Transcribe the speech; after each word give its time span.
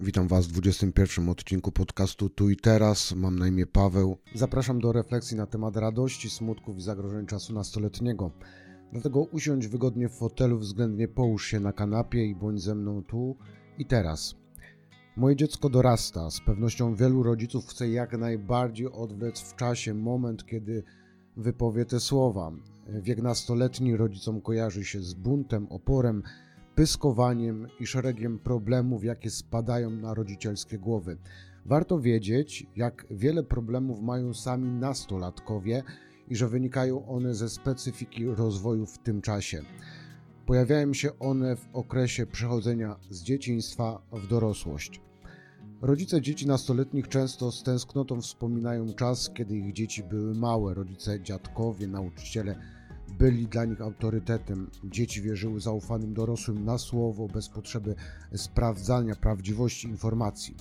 Witam 0.00 0.28
Was 0.28 0.46
w 0.46 0.52
21 0.52 1.28
odcinku 1.28 1.72
podcastu 1.72 2.28
Tu 2.28 2.50
i 2.50 2.56
Teraz. 2.56 3.14
Mam 3.14 3.38
na 3.38 3.48
imię 3.48 3.66
Paweł. 3.66 4.16
Zapraszam 4.34 4.80
do 4.80 4.92
refleksji 4.92 5.36
na 5.36 5.46
temat 5.46 5.76
radości, 5.76 6.30
smutków 6.30 6.78
i 6.78 6.80
zagrożeń 6.80 7.26
czasu 7.26 7.54
nastoletniego. 7.54 8.30
Dlatego 8.92 9.22
usiądź 9.22 9.66
wygodnie 9.66 10.08
w 10.08 10.12
fotelu, 10.12 10.58
względnie 10.58 11.08
połóż 11.08 11.46
się 11.46 11.60
na 11.60 11.72
kanapie 11.72 12.26
i 12.26 12.34
bądź 12.34 12.62
ze 12.62 12.74
mną 12.74 13.02
tu 13.02 13.36
i 13.78 13.86
teraz. 13.86 14.34
Moje 15.16 15.36
dziecko 15.36 15.68
dorasta. 15.68 16.30
Z 16.30 16.40
pewnością 16.40 16.94
wielu 16.94 17.22
rodziców 17.22 17.66
chce 17.66 17.88
jak 17.88 18.18
najbardziej 18.18 18.92
odwlec 18.92 19.40
w 19.40 19.56
czasie 19.56 19.94
moment, 19.94 20.46
kiedy 20.46 20.82
wypowie 21.36 21.84
te 21.84 22.00
słowa. 22.00 22.52
Wiek 22.88 23.22
nastoletni 23.22 23.96
rodzicom 23.96 24.40
kojarzy 24.40 24.84
się 24.84 25.02
z 25.02 25.14
buntem, 25.14 25.66
oporem, 25.70 26.22
pyskowaniem 26.76 27.68
i 27.80 27.86
szeregiem 27.86 28.38
problemów, 28.38 29.04
jakie 29.04 29.30
spadają 29.30 29.90
na 29.90 30.14
rodzicielskie 30.14 30.78
głowy. 30.78 31.18
Warto 31.64 32.00
wiedzieć, 32.00 32.66
jak 32.76 33.06
wiele 33.10 33.42
problemów 33.42 34.00
mają 34.02 34.34
sami 34.34 34.68
nastolatkowie 34.68 35.82
i 36.28 36.36
że 36.36 36.48
wynikają 36.48 37.06
one 37.06 37.34
ze 37.34 37.48
specyfiki 37.48 38.26
rozwoju 38.26 38.86
w 38.86 38.98
tym 38.98 39.22
czasie. 39.22 39.62
Pojawiają 40.46 40.94
się 40.94 41.18
one 41.18 41.56
w 41.56 41.68
okresie 41.72 42.26
przechodzenia 42.26 42.96
z 43.10 43.22
dzieciństwa 43.22 44.02
w 44.12 44.26
dorosłość. 44.26 45.00
Rodzice 45.82 46.20
dzieci 46.20 46.46
nastoletnich 46.46 47.08
często 47.08 47.52
z 47.52 47.62
tęsknotą 47.62 48.20
wspominają 48.20 48.94
czas, 48.94 49.30
kiedy 49.34 49.56
ich 49.56 49.72
dzieci 49.72 50.02
były 50.02 50.34
małe. 50.34 50.74
Rodzice, 50.74 51.20
dziadkowie, 51.20 51.86
nauczyciele 51.86 52.75
byli 53.18 53.46
dla 53.46 53.64
nich 53.64 53.80
autorytetem. 53.80 54.70
Dzieci 54.84 55.22
wierzyły 55.22 55.60
zaufanym 55.60 56.14
dorosłym 56.14 56.64
na 56.64 56.78
słowo, 56.78 57.28
bez 57.28 57.48
potrzeby 57.48 57.94
sprawdzania 58.34 59.16
prawdziwości 59.16 59.88
informacji. 59.88 60.54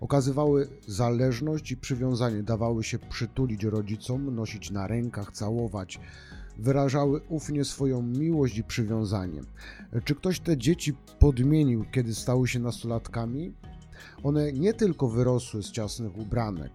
Okazywały 0.00 0.68
zależność 0.86 1.70
i 1.70 1.76
przywiązanie, 1.76 2.42
dawały 2.42 2.84
się 2.84 2.98
przytulić 2.98 3.64
rodzicom, 3.64 4.34
nosić 4.34 4.70
na 4.70 4.86
rękach, 4.86 5.32
całować. 5.32 6.00
Wyrażały 6.58 7.20
ufnie 7.28 7.64
swoją 7.64 8.02
miłość 8.02 8.58
i 8.58 8.64
przywiązanie. 8.64 9.40
Czy 10.04 10.14
ktoś 10.14 10.40
te 10.40 10.56
dzieci 10.56 10.92
podmienił, 11.18 11.84
kiedy 11.92 12.14
stały 12.14 12.48
się 12.48 12.58
nastolatkami? 12.58 13.54
One 14.22 14.52
nie 14.52 14.74
tylko 14.74 15.08
wyrosły 15.08 15.62
z 15.62 15.70
ciasnych 15.70 16.18
ubranek, 16.18 16.72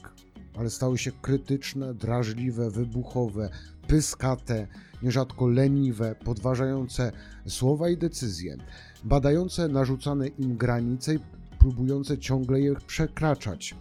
ale 0.58 0.70
stały 0.70 0.98
się 0.98 1.12
krytyczne, 1.12 1.94
drażliwe, 1.94 2.72
wybuchowe, 2.72 3.50
pyskate, 3.90 4.68
nierzadko 5.04 5.48
leniwe, 5.48 6.16
podważające 6.26 7.12
słowa 7.48 7.90
i 7.90 7.98
decyzje, 7.98 8.58
badające 9.04 9.68
narzucane 9.68 10.28
im 10.28 10.58
granice 10.58 11.16
i 11.16 11.20
próbujące 11.60 12.18
ciągle 12.18 12.62
je 12.62 12.76
przekraczać. 12.88 13.76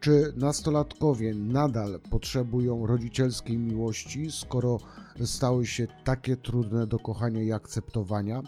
Czy 0.00 0.32
nastolatkowie 0.36 1.34
nadal 1.34 2.00
potrzebują 2.10 2.86
rodzicielskiej 2.86 3.58
miłości, 3.58 4.30
skoro 4.30 4.78
stały 5.24 5.66
się 5.66 5.86
takie 6.04 6.36
trudne 6.36 6.86
do 6.86 6.98
kochania 6.98 7.42
i 7.42 7.52
akceptowania? 7.52 8.42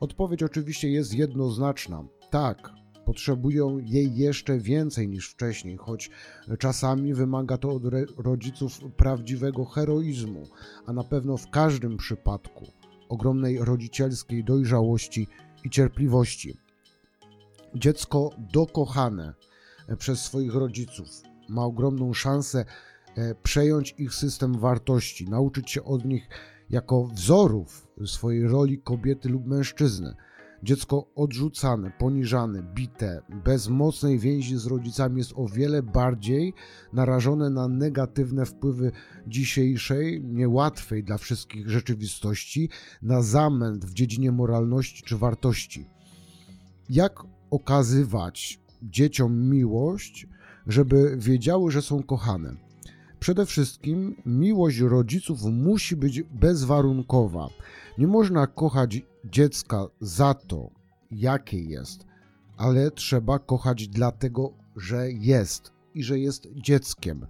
Odpowiedź 0.00 0.42
oczywiście 0.42 0.90
jest 0.90 1.14
jednoznaczna. 1.14 2.04
Tak, 2.30 2.70
potrzebują 3.04 3.78
jej 3.78 4.16
jeszcze 4.16 4.58
więcej 4.58 5.08
niż 5.08 5.30
wcześniej, 5.30 5.76
choć 5.76 6.10
czasami 6.58 7.14
wymaga 7.14 7.58
to 7.58 7.70
od 7.70 7.82
rodziców 8.18 8.80
prawdziwego 8.96 9.64
heroizmu, 9.64 10.48
a 10.86 10.92
na 10.92 11.04
pewno 11.04 11.36
w 11.36 11.50
każdym 11.50 11.96
przypadku 11.96 12.66
ogromnej 13.08 13.58
rodzicielskiej 13.58 14.44
dojrzałości 14.44 15.28
i 15.64 15.70
cierpliwości. 15.70 16.56
Dziecko 17.74 18.30
dokochane 18.52 19.34
przez 19.98 20.20
swoich 20.20 20.54
rodziców 20.54 21.08
ma 21.48 21.64
ogromną 21.64 22.12
szansę 22.12 22.64
e, 23.16 23.34
przejąć 23.34 23.94
ich 23.98 24.14
system 24.14 24.58
wartości, 24.58 25.28
nauczyć 25.28 25.70
się 25.70 25.84
od 25.84 26.04
nich 26.04 26.28
jako 26.70 27.04
wzorów 27.06 27.88
swojej 28.06 28.48
roli 28.48 28.78
kobiety 28.78 29.28
lub 29.28 29.46
mężczyzny 29.46 30.14
Dziecko 30.62 31.06
odrzucane, 31.14 31.90
poniżane, 31.98 32.62
bite, 32.74 33.22
bez 33.44 33.68
mocnej 33.68 34.18
więzi 34.18 34.56
z 34.56 34.66
rodzicami 34.66 35.18
jest 35.18 35.32
o 35.36 35.48
wiele 35.48 35.82
bardziej 35.82 36.54
narażone 36.92 37.50
na 37.50 37.68
negatywne 37.68 38.46
wpływy 38.46 38.92
dzisiejszej, 39.26 40.24
niełatwej 40.24 41.04
dla 41.04 41.18
wszystkich 41.18 41.70
rzeczywistości, 41.70 42.68
na 43.02 43.22
zamęt 43.22 43.84
w 43.84 43.94
dziedzinie 43.94 44.32
moralności 44.32 45.02
czy 45.02 45.16
wartości. 45.16 45.86
Jak 46.88 47.22
okazywać 47.50 48.60
dzieciom 48.82 49.50
miłość, 49.50 50.26
żeby 50.66 51.16
wiedziały, 51.18 51.70
że 51.70 51.82
są 51.82 52.02
kochane? 52.02 52.56
Przede 53.20 53.46
wszystkim 53.46 54.16
miłość 54.26 54.78
rodziców 54.78 55.42
musi 55.44 55.96
być 55.96 56.22
bezwarunkowa. 56.22 57.48
Nie 57.98 58.06
można 58.06 58.46
kochać 58.46 59.02
dziecka 59.24 59.86
za 60.00 60.34
to, 60.34 60.70
jakie 61.10 61.60
jest, 61.60 62.06
ale 62.56 62.90
trzeba 62.90 63.38
kochać 63.38 63.88
dlatego, 63.88 64.52
że 64.76 65.12
jest 65.12 65.72
i 65.94 66.02
że 66.02 66.18
jest 66.18 66.48
dzieckiem. 66.54 67.26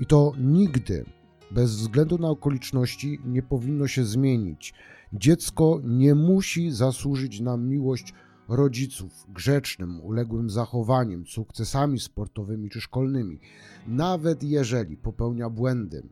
I 0.00 0.06
to 0.06 0.32
nigdy, 0.38 1.04
bez 1.50 1.76
względu 1.76 2.18
na 2.18 2.28
okoliczności, 2.28 3.20
nie 3.24 3.42
powinno 3.42 3.88
się 3.88 4.04
zmienić. 4.04 4.74
Dziecko 5.12 5.80
nie 5.84 6.14
musi 6.14 6.70
zasłużyć 6.70 7.40
na 7.40 7.56
miłość 7.56 8.14
rodziców 8.48 9.26
grzecznym, 9.28 10.00
uległym 10.00 10.50
zachowaniem, 10.50 11.26
sukcesami 11.26 12.00
sportowymi 12.00 12.70
czy 12.70 12.80
szkolnymi, 12.80 13.40
nawet 13.86 14.42
jeżeli 14.42 14.96
popełnia 14.96 15.50
błędy, 15.50 16.02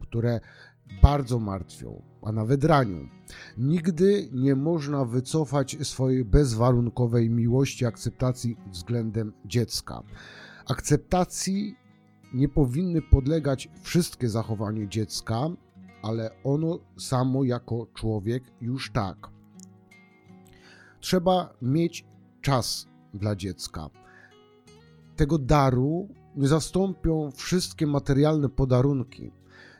które 0.00 0.40
bardzo 1.02 1.38
martwią, 1.38 2.02
a 2.22 2.32
nawet 2.32 2.64
ranią. 2.64 3.08
Nigdy 3.58 4.28
nie 4.32 4.56
można 4.56 5.04
wycofać 5.04 5.76
swojej 5.82 6.24
bezwarunkowej 6.24 7.30
miłości, 7.30 7.86
akceptacji 7.86 8.56
względem 8.70 9.32
dziecka. 9.44 10.02
Akceptacji 10.68 11.76
nie 12.34 12.48
powinny 12.48 13.02
podlegać 13.02 13.68
wszystkie 13.82 14.28
zachowania 14.28 14.86
dziecka, 14.86 15.48
ale 16.02 16.30
ono 16.44 16.78
samo 16.98 17.44
jako 17.44 17.86
człowiek 17.94 18.44
już 18.60 18.92
tak. 18.92 19.28
Trzeba 21.00 21.54
mieć 21.62 22.06
czas 22.40 22.88
dla 23.14 23.36
dziecka. 23.36 23.90
Tego 25.16 25.38
daru 25.38 26.08
nie 26.36 26.48
zastąpią 26.48 27.30
wszystkie 27.30 27.86
materialne 27.86 28.48
podarunki. 28.48 29.32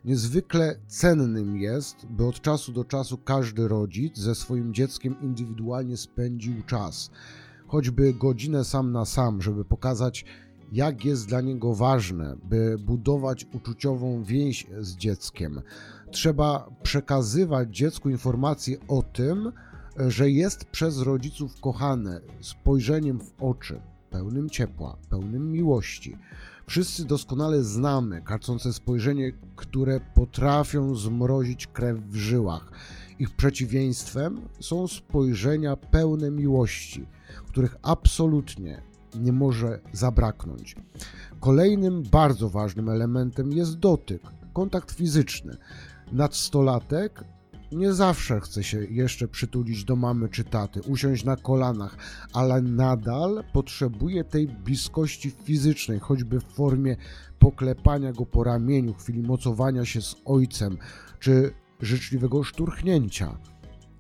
Niezwykle 0.04 0.76
cennym 0.86 1.56
jest, 1.56 2.06
by 2.06 2.26
od 2.26 2.40
czasu 2.40 2.72
do 2.72 2.84
czasu 2.84 3.18
każdy 3.18 3.68
rodzic 3.68 4.18
ze 4.18 4.34
swoim 4.34 4.74
dzieckiem 4.74 5.16
indywidualnie 5.22 5.96
spędził 5.96 6.62
czas, 6.66 7.10
choćby 7.66 8.14
godzinę 8.14 8.64
sam 8.64 8.92
na 8.92 9.04
sam, 9.04 9.42
żeby 9.42 9.64
pokazać, 9.64 10.24
jak 10.72 11.04
jest 11.04 11.28
dla 11.28 11.40
niego 11.40 11.74
ważne, 11.74 12.36
by 12.44 12.76
budować 12.78 13.46
uczuciową 13.52 14.24
więź 14.24 14.66
z 14.80 14.96
dzieckiem. 14.96 15.60
Trzeba 16.10 16.70
przekazywać 16.82 17.76
dziecku 17.76 18.10
informacje 18.10 18.76
o 18.88 19.02
tym, 19.02 19.52
że 19.96 20.30
jest 20.30 20.64
przez 20.64 20.98
rodziców 20.98 21.60
kochane 21.60 22.20
spojrzeniem 22.40 23.20
w 23.20 23.32
oczy, 23.42 23.80
pełnym 24.10 24.50
ciepła, 24.50 24.96
pełnym 25.10 25.52
miłości. 25.52 26.16
Wszyscy 26.66 27.04
doskonale 27.04 27.64
znamy 27.64 28.22
karcące 28.22 28.72
spojrzenie, 28.72 29.32
które 29.56 30.00
potrafią 30.14 30.94
zmrozić 30.94 31.66
krew 31.66 31.98
w 31.98 32.16
żyłach. 32.16 32.72
Ich 33.18 33.30
przeciwieństwem 33.30 34.40
są 34.60 34.88
spojrzenia 34.88 35.76
pełne 35.76 36.30
miłości, 36.30 37.06
których 37.46 37.76
absolutnie 37.82 38.82
nie 39.14 39.32
może 39.32 39.80
zabraknąć. 39.92 40.76
Kolejnym 41.40 42.02
bardzo 42.02 42.48
ważnym 42.48 42.88
elementem 42.88 43.52
jest 43.52 43.78
dotyk, 43.78 44.22
kontakt 44.52 44.92
fizyczny. 44.92 45.56
Nadstolatek 46.12 47.24
nie 47.72 47.92
zawsze 47.92 48.40
chce 48.40 48.64
się 48.64 48.84
jeszcze 48.84 49.28
przytulić 49.28 49.84
do 49.84 49.96
mamy 49.96 50.28
czy 50.28 50.44
taty, 50.44 50.80
usiąść 50.82 51.24
na 51.24 51.36
kolanach, 51.36 51.96
ale 52.32 52.62
nadal 52.62 53.44
potrzebuje 53.52 54.24
tej 54.24 54.48
bliskości 54.48 55.30
fizycznej, 55.30 55.98
choćby 55.98 56.40
w 56.40 56.44
formie 56.44 56.96
poklepania 57.38 58.12
go 58.12 58.26
po 58.26 58.44
ramieniu, 58.44 58.94
chwili 58.94 59.22
mocowania 59.22 59.84
się 59.84 60.02
z 60.02 60.16
ojcem, 60.24 60.78
czy 61.18 61.52
życzliwego 61.80 62.42
szturchnięcia. 62.42 63.38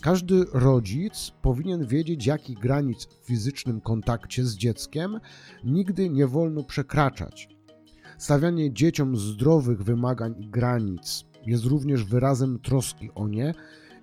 Każdy 0.00 0.44
rodzic 0.52 1.32
powinien 1.42 1.86
wiedzieć, 1.86 2.26
jakich 2.26 2.58
granic 2.58 3.06
w 3.06 3.26
fizycznym 3.26 3.80
kontakcie 3.80 4.44
z 4.44 4.56
dzieckiem 4.56 5.20
nigdy 5.64 6.10
nie 6.10 6.26
wolno 6.26 6.64
przekraczać. 6.64 7.48
Stawianie 8.18 8.72
dzieciom 8.72 9.16
zdrowych 9.16 9.82
wymagań 9.82 10.34
i 10.38 10.48
granic 10.48 11.29
jest 11.46 11.64
również 11.64 12.04
wyrazem 12.04 12.58
troski 12.58 13.10
o 13.14 13.28
nie 13.28 13.54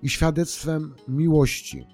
i 0.02 0.08
świadectwem 0.08 0.94
miłości. 1.08 1.86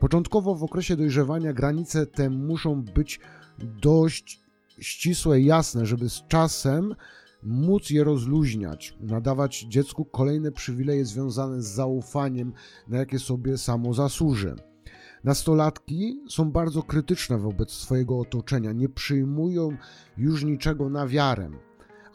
Początkowo 0.00 0.54
w 0.54 0.64
okresie 0.64 0.96
dojrzewania 0.96 1.52
granice 1.52 2.06
te 2.06 2.30
muszą 2.30 2.82
być 2.82 3.20
dość 3.58 4.40
ścisłe, 4.80 5.40
jasne, 5.40 5.86
żeby 5.86 6.10
z 6.10 6.22
czasem 6.28 6.94
móc 7.42 7.90
je 7.90 8.04
rozluźniać, 8.04 8.96
nadawać 9.00 9.60
dziecku 9.68 10.04
kolejne 10.04 10.52
przywileje 10.52 11.04
związane 11.04 11.62
z 11.62 11.66
zaufaniem, 11.66 12.52
na 12.88 12.98
jakie 12.98 13.18
sobie 13.18 13.58
samo 13.58 13.94
zasłuży. 13.94 14.56
Nastolatki 15.24 16.20
są 16.28 16.50
bardzo 16.50 16.82
krytyczne 16.82 17.38
wobec 17.38 17.70
swojego 17.70 18.18
otoczenia, 18.18 18.72
nie 18.72 18.88
przyjmują 18.88 19.76
już 20.16 20.44
niczego 20.44 20.90
na 20.90 21.06
wiarę. 21.06 21.50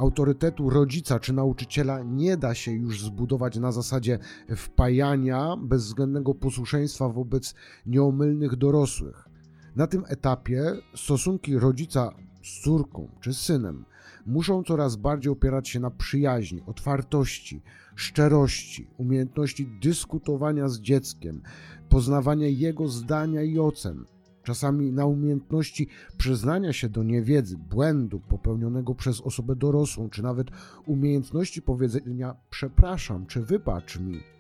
Autorytetu 0.03 0.69
rodzica 0.69 1.19
czy 1.19 1.33
nauczyciela 1.33 2.03
nie 2.03 2.38
da 2.38 2.55
się 2.55 2.71
już 2.71 3.03
zbudować 3.03 3.57
na 3.57 3.71
zasadzie 3.71 4.19
wpajania 4.55 5.57
bezwzględnego 5.57 6.35
posłuszeństwa 6.35 7.09
wobec 7.09 7.55
nieomylnych 7.85 8.55
dorosłych. 8.55 9.29
Na 9.75 9.88
tym 9.88 10.03
etapie 10.07 10.73
stosunki 10.95 11.57
rodzica 11.57 12.11
z 12.44 12.63
córką 12.63 13.09
czy 13.21 13.33
synem 13.33 13.85
muszą 14.25 14.63
coraz 14.63 14.95
bardziej 14.95 15.31
opierać 15.31 15.69
się 15.69 15.79
na 15.79 15.91
przyjaźni, 15.91 16.61
otwartości, 16.65 17.61
szczerości, 17.95 18.88
umiejętności 18.97 19.67
dyskutowania 19.81 20.69
z 20.69 20.79
dzieckiem, 20.79 21.41
poznawania 21.89 22.47
jego 22.47 22.88
zdania 22.88 23.44
i 23.44 23.59
ocen, 23.59 24.05
czasami 24.44 24.92
na 24.92 25.06
umiejętności 25.06 25.88
przyznania 26.18 26.74
się 26.74 26.90
do 26.90 27.04
niewiedzy, 27.04 27.57
błędu 27.57 28.19
popełnionego 28.19 28.95
przez 28.95 29.22
osobę 29.22 29.56
dorosłą, 29.56 30.10
czy 30.10 30.24
nawet 30.24 30.48
umiejętności 30.86 31.62
powiedzenia 31.62 32.36
przepraszam, 32.50 33.25
czy 33.25 33.42
wybacz 33.42 34.00
mi. 34.00 34.34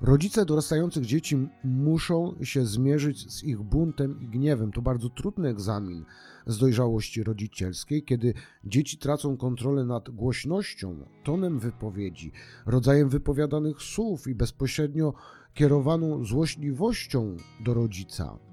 Rodzice 0.00 0.44
dorastających 0.44 1.06
dzieci 1.06 1.48
muszą 1.64 2.34
się 2.42 2.66
zmierzyć 2.66 3.32
z 3.32 3.44
ich 3.44 3.62
buntem 3.62 4.20
i 4.20 4.28
gniewem. 4.28 4.72
To 4.72 4.82
bardzo 4.82 5.08
trudny 5.08 5.48
egzamin 5.48 6.04
z 6.46 6.58
dojrzałości 6.58 7.22
rodzicielskiej, 7.22 8.04
kiedy 8.04 8.34
dzieci 8.64 8.98
tracą 8.98 9.36
kontrolę 9.36 9.84
nad 9.84 10.10
głośnością, 10.10 11.06
tonem 11.24 11.58
wypowiedzi, 11.58 12.32
rodzajem 12.66 13.08
wypowiadanych 13.08 13.82
słów 13.82 14.26
i 14.26 14.34
bezpośrednio 14.34 15.14
kierowaną 15.54 16.24
złośliwością 16.24 17.36
do 17.64 17.74
rodzica. 17.74 18.49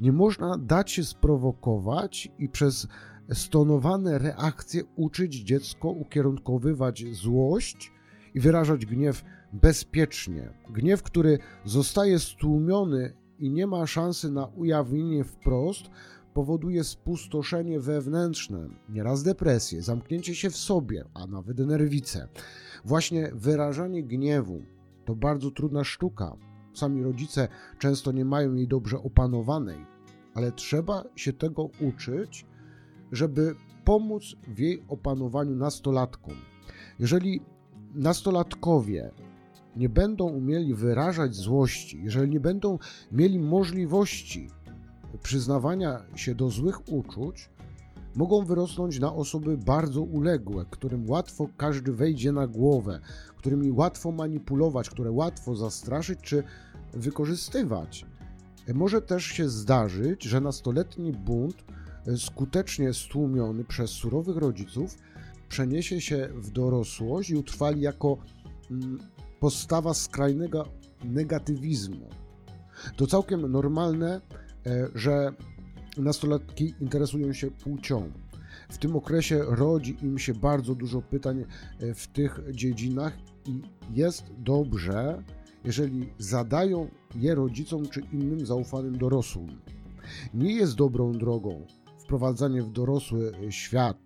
Nie 0.00 0.12
można 0.12 0.58
dać 0.58 0.90
się 0.92 1.04
sprowokować 1.04 2.28
i 2.38 2.48
przez 2.48 2.88
stonowane 3.32 4.18
reakcje 4.18 4.82
uczyć 4.96 5.34
dziecko 5.34 5.90
ukierunkowywać 5.90 7.04
złość 7.12 7.92
i 8.34 8.40
wyrażać 8.40 8.86
gniew 8.86 9.24
bezpiecznie. 9.52 10.50
Gniew, 10.70 11.02
który 11.02 11.38
zostaje 11.64 12.18
stłumiony 12.18 13.12
i 13.38 13.50
nie 13.50 13.66
ma 13.66 13.86
szansy 13.86 14.30
na 14.30 14.46
ujawnienie 14.46 15.24
wprost, 15.24 15.90
powoduje 16.34 16.84
spustoszenie 16.84 17.80
wewnętrzne, 17.80 18.68
nieraz 18.88 19.22
depresję, 19.22 19.82
zamknięcie 19.82 20.34
się 20.34 20.50
w 20.50 20.56
sobie, 20.56 21.04
a 21.14 21.26
nawet 21.26 21.58
nerwice. 21.58 22.28
Właśnie 22.84 23.30
wyrażanie 23.34 24.02
gniewu 24.02 24.62
to 25.04 25.14
bardzo 25.14 25.50
trudna 25.50 25.84
sztuka. 25.84 26.36
Sami 26.74 27.02
rodzice 27.02 27.48
często 27.78 28.12
nie 28.12 28.24
mają 28.24 28.54
jej 28.54 28.68
dobrze 28.68 28.98
opanowanej, 28.98 29.86
ale 30.34 30.52
trzeba 30.52 31.04
się 31.16 31.32
tego 31.32 31.68
uczyć, 31.80 32.46
żeby 33.12 33.54
pomóc 33.84 34.22
w 34.48 34.58
jej 34.58 34.82
opanowaniu 34.88 35.56
nastolatkom. 35.56 36.34
Jeżeli 36.98 37.40
nastolatkowie 37.94 39.10
nie 39.76 39.88
będą 39.88 40.24
umieli 40.24 40.74
wyrażać 40.74 41.34
złości, 41.34 42.00
jeżeli 42.02 42.30
nie 42.30 42.40
będą 42.40 42.78
mieli 43.12 43.38
możliwości 43.38 44.50
przyznawania 45.22 46.02
się 46.14 46.34
do 46.34 46.50
złych 46.50 46.88
uczuć, 46.88 47.50
mogą 48.16 48.44
wyrosnąć 48.44 49.00
na 49.00 49.14
osoby 49.14 49.58
bardzo 49.58 50.02
uległe, 50.02 50.64
którym 50.70 51.10
łatwo 51.10 51.48
każdy 51.56 51.92
wejdzie 51.92 52.32
na 52.32 52.46
głowę, 52.46 53.00
którymi 53.36 53.72
łatwo 53.72 54.12
manipulować, 54.12 54.90
które 54.90 55.10
łatwo 55.10 55.56
zastraszyć 55.56 56.20
czy 56.22 56.42
wykorzystywać. 56.92 58.06
Może 58.74 59.02
też 59.02 59.24
się 59.24 59.48
zdarzyć, 59.48 60.22
że 60.22 60.40
nastoletni 60.40 61.12
bunt, 61.12 61.64
skutecznie 62.16 62.94
stłumiony 62.94 63.64
przez 63.64 63.90
surowych 63.90 64.36
rodziców, 64.36 64.98
przeniesie 65.48 66.00
się 66.00 66.28
w 66.34 66.50
dorosłość 66.50 67.30
i 67.30 67.36
utrwali 67.36 67.80
jako 67.80 68.16
mm, 68.70 68.98
postawa 69.40 69.94
skrajnego 69.94 70.68
negatywizmu. 71.04 72.08
To 72.96 73.06
całkiem 73.06 73.52
normalne, 73.52 74.20
e, 74.66 74.88
że 74.94 75.32
nastolatki 75.96 76.74
interesują 76.80 77.32
się 77.32 77.50
płcią. 77.50 78.12
W 78.68 78.78
tym 78.78 78.96
okresie 78.96 79.44
rodzi 79.48 79.96
im 80.02 80.18
się 80.18 80.34
bardzo 80.34 80.74
dużo 80.74 81.02
pytań 81.02 81.44
e, 81.80 81.94
w 81.94 82.06
tych 82.06 82.40
dziedzinach 82.52 83.18
i 83.46 83.62
jest 83.90 84.24
dobrze, 84.38 85.22
jeżeli 85.64 86.08
zadają 86.18 86.88
je 87.14 87.34
rodzicom 87.34 87.88
czy 87.88 88.00
innym 88.12 88.46
zaufanym 88.46 88.98
dorosłym. 88.98 89.60
Nie 90.34 90.52
jest 90.52 90.74
dobrą 90.74 91.12
drogą 91.12 91.66
wprowadzanie 91.98 92.62
w 92.62 92.72
dorosły 92.72 93.32
świat 93.50 93.96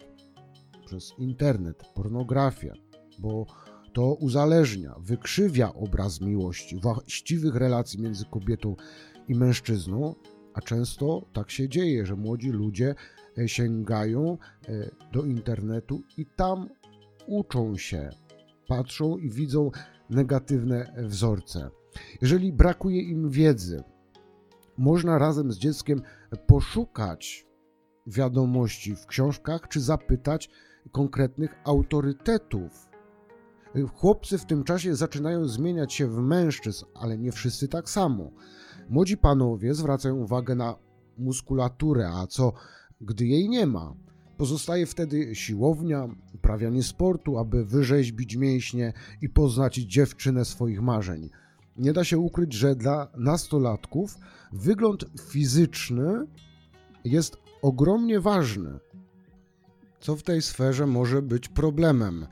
przez 0.87 1.13
internet, 1.19 1.83
pornografię, 1.95 2.73
bo 3.19 3.47
to 3.93 4.15
uzależnia, 4.15 4.95
wykrzywia 4.99 5.75
obraz 5.75 6.21
miłości, 6.21 6.81
właściwych 6.81 7.55
relacji 7.55 8.03
między 8.03 8.25
kobietą 8.25 8.77
i 9.29 9.35
mężczyzną, 9.35 10.15
a 10.59 10.63
często 10.63 11.27
tak 11.33 11.51
się 11.51 11.69
dzieje, 11.69 12.07
że 12.07 12.17
młodzi 12.17 12.51
ludzie 12.51 12.95
e, 13.39 13.49
sięgają 13.49 14.39
e, 14.69 14.91
do 15.13 15.25
internetu 15.25 16.03
i 16.17 16.27
tam 16.27 16.69
uczą 17.27 17.77
się, 17.77 18.11
patrzą 18.69 19.17
i 19.17 19.31
widzą 19.31 19.71
negatywne 20.11 20.93
wzorce. 20.97 21.71
Jeżeli 22.23 22.53
brakuje 22.53 23.03
im 23.03 23.31
wiedzy, 23.31 23.83
można 24.79 25.19
razem 25.19 25.53
z 25.53 25.59
dzieckiem 25.59 26.03
poszukać 26.47 27.47
wiadomości 28.07 28.97
w 28.97 29.07
książkach 29.07 29.69
czy 29.69 29.81
zapytać 29.81 30.51
konkretnych 30.93 31.55
autorytetów. 31.65 32.89
Chłopcy 33.95 34.39
w 34.39 34.47
tym 34.47 34.65
czasie 34.65 34.97
zaczynają 34.97 35.49
zmieniać 35.49 35.95
się 35.95 36.07
w 36.07 36.19
mężczyzn, 36.19 36.85
ale 36.95 37.19
nie 37.19 37.33
wszyscy 37.33 37.69
tak 37.69 37.91
samo. 37.91 38.31
Młodzi 38.89 39.17
panowie 39.17 39.75
zwracają 39.75 40.17
uwagę 40.17 40.55
na 40.55 40.77
muskulaturę, 41.19 42.09
a 42.09 42.27
co 42.27 42.53
gdy 43.01 43.27
jej 43.27 43.49
nie 43.49 43.67
ma? 43.67 43.95
Pozostaje 44.37 44.87
wtedy 44.87 45.35
siłownia, 45.35 46.09
uprawianie 46.35 46.83
sportu, 46.83 47.39
aby 47.39 47.65
wyrzeźbić 47.65 48.37
mięśnie 48.37 48.93
i 49.23 49.29
poznać 49.29 49.75
dziewczynę 49.75 50.45
swoich 50.45 50.83
marzeń. 50.83 51.31
Nie 51.77 51.93
da 51.93 52.05
się 52.05 52.19
ukryć, 52.19 52.53
że 52.53 52.77
dla 52.77 53.09
nastolatków 53.17 54.19
wygląd 54.53 55.05
fizyczny 55.31 56.27
jest 57.05 57.37
ogromnie 57.63 58.21
ważny. 58.21 58.79
Co 60.01 60.17
w 60.17 60.23
tej 60.23 60.43
sferze 60.43 60.87
może 60.87 61.23
być 61.23 61.49
problemem? 61.49 62.27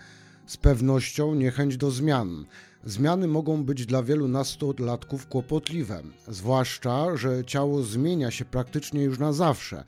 Z 0.46 0.56
pewnością 0.56 1.34
niechęć 1.34 1.76
do 1.76 1.90
zmian. 1.90 2.46
Zmiany 2.86 3.28
mogą 3.28 3.64
być 3.64 3.86
dla 3.86 4.02
wielu 4.02 4.28
nastolatków 4.28 5.26
kłopotliwe, 5.26 6.02
zwłaszcza, 6.28 7.16
że 7.16 7.44
ciało 7.44 7.82
zmienia 7.82 8.30
się 8.30 8.44
praktycznie 8.44 9.02
już 9.02 9.18
na 9.18 9.32
zawsze. 9.32 9.84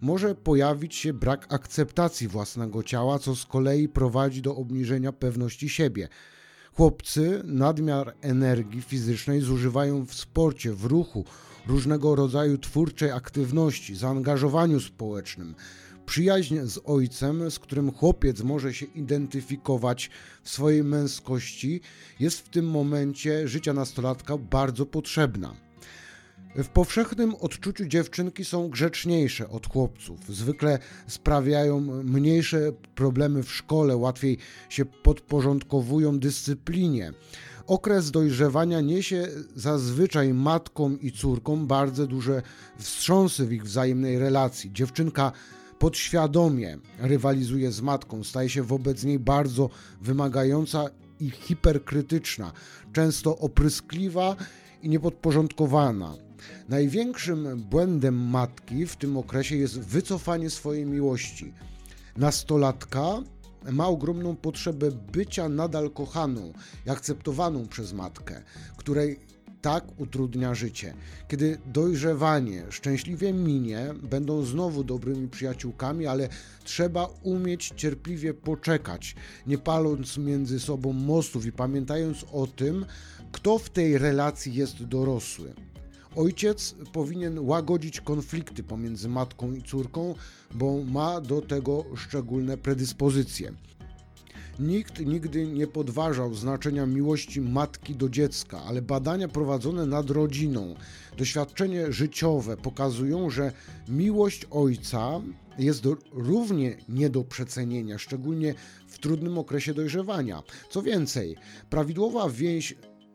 Może 0.00 0.34
pojawić 0.34 0.94
się 0.94 1.12
brak 1.12 1.54
akceptacji 1.54 2.28
własnego 2.28 2.82
ciała, 2.82 3.18
co 3.18 3.36
z 3.36 3.46
kolei 3.46 3.88
prowadzi 3.88 4.42
do 4.42 4.56
obniżenia 4.56 5.12
pewności 5.12 5.68
siebie. 5.68 6.08
Chłopcy 6.72 7.42
nadmiar 7.44 8.14
energii 8.20 8.82
fizycznej 8.82 9.40
zużywają 9.40 10.06
w 10.06 10.14
sporcie, 10.14 10.72
w 10.72 10.84
ruchu, 10.84 11.24
różnego 11.66 12.14
rodzaju 12.14 12.58
twórczej 12.58 13.10
aktywności, 13.10 13.96
zaangażowaniu 13.96 14.80
społecznym. 14.80 15.54
Przyjaźń 16.10 16.58
z 16.64 16.78
ojcem, 16.84 17.50
z 17.50 17.58
którym 17.58 17.92
chłopiec 17.92 18.42
może 18.42 18.74
się 18.74 18.86
identyfikować 18.86 20.10
w 20.42 20.50
swojej 20.50 20.84
męskości, 20.84 21.80
jest 22.20 22.40
w 22.40 22.48
tym 22.48 22.70
momencie 22.70 23.48
życia 23.48 23.72
nastolatka 23.72 24.38
bardzo 24.38 24.86
potrzebna. 24.86 25.54
W 26.56 26.68
powszechnym 26.68 27.34
odczuciu 27.34 27.86
dziewczynki 27.86 28.44
są 28.44 28.68
grzeczniejsze 28.68 29.48
od 29.48 29.66
chłopców. 29.66 30.20
Zwykle 30.28 30.78
sprawiają 31.06 31.80
mniejsze 32.04 32.72
problemy 32.94 33.42
w 33.42 33.52
szkole, 33.52 33.96
łatwiej 33.96 34.38
się 34.68 34.84
podporządkowują 34.84 36.18
dyscyplinie. 36.18 37.12
Okres 37.66 38.10
dojrzewania 38.10 38.80
niesie 38.80 39.28
zazwyczaj 39.56 40.34
matkom 40.34 41.00
i 41.00 41.12
córkom 41.12 41.66
bardzo 41.66 42.06
duże 42.06 42.42
wstrząsy 42.78 43.46
w 43.46 43.52
ich 43.52 43.64
wzajemnej 43.64 44.18
relacji. 44.18 44.72
Dziewczynka 44.72 45.32
podświadomie 45.80 46.78
rywalizuje 46.98 47.72
z 47.72 47.80
matką, 47.80 48.24
staje 48.24 48.48
się 48.48 48.62
wobec 48.62 49.04
niej 49.04 49.18
bardzo 49.18 49.70
wymagająca 50.00 50.84
i 51.20 51.30
hiperkrytyczna, 51.30 52.52
często 52.92 53.38
opryskliwa 53.38 54.36
i 54.82 54.88
niepodporządkowana. 54.88 56.14
Największym 56.68 57.62
błędem 57.70 58.14
matki 58.14 58.86
w 58.86 58.96
tym 58.96 59.16
okresie 59.16 59.56
jest 59.56 59.80
wycofanie 59.80 60.50
swojej 60.50 60.86
miłości. 60.86 61.54
Nastolatka 62.16 63.22
ma 63.72 63.86
ogromną 63.88 64.36
potrzebę 64.36 64.90
bycia 65.12 65.48
nadal 65.48 65.90
kochaną 65.90 66.52
i 66.86 66.90
akceptowaną 66.90 67.68
przez 67.68 67.92
matkę, 67.92 68.42
której 68.76 69.18
tak 69.62 70.00
utrudnia 70.00 70.54
życie. 70.54 70.94
Kiedy 71.28 71.58
dojrzewanie 71.66 72.64
szczęśliwie 72.70 73.32
minie, 73.32 73.94
będą 74.02 74.44
znowu 74.44 74.84
dobrymi 74.84 75.28
przyjaciółkami, 75.28 76.06
ale 76.06 76.28
trzeba 76.64 77.08
umieć 77.22 77.72
cierpliwie 77.76 78.34
poczekać, 78.34 79.14
nie 79.46 79.58
paląc 79.58 80.18
między 80.18 80.60
sobą 80.60 80.92
mostów 80.92 81.46
i 81.46 81.52
pamiętając 81.52 82.24
o 82.32 82.46
tym, 82.46 82.86
kto 83.32 83.58
w 83.58 83.70
tej 83.70 83.98
relacji 83.98 84.54
jest 84.54 84.84
dorosły. 84.84 85.54
Ojciec 86.16 86.74
powinien 86.92 87.38
łagodzić 87.38 88.00
konflikty 88.00 88.62
pomiędzy 88.62 89.08
matką 89.08 89.52
i 89.52 89.62
córką, 89.62 90.14
bo 90.54 90.84
ma 90.84 91.20
do 91.20 91.42
tego 91.42 91.84
szczególne 91.96 92.56
predyspozycje. 92.56 93.52
Nikt 94.60 95.06
nigdy 95.06 95.46
nie 95.46 95.66
podważał 95.66 96.34
znaczenia 96.34 96.86
miłości 96.86 97.40
matki 97.40 97.94
do 97.94 98.08
dziecka, 98.08 98.62
ale 98.62 98.82
badania 98.82 99.28
prowadzone 99.28 99.86
nad 99.86 100.10
rodziną, 100.10 100.74
doświadczenie 101.18 101.92
życiowe 101.92 102.56
pokazują, 102.56 103.30
że 103.30 103.52
miłość 103.88 104.46
ojca 104.50 105.20
jest 105.58 105.84
równie 106.12 106.76
nie 106.88 107.10
do 107.10 107.24
przecenienia, 107.24 107.98
szczególnie 107.98 108.54
w 108.88 108.98
trudnym 108.98 109.38
okresie 109.38 109.74
dojrzewania. 109.74 110.42
Co 110.70 110.82
więcej, 110.82 111.36
prawidłowa 111.70 112.30
więź 112.30 112.74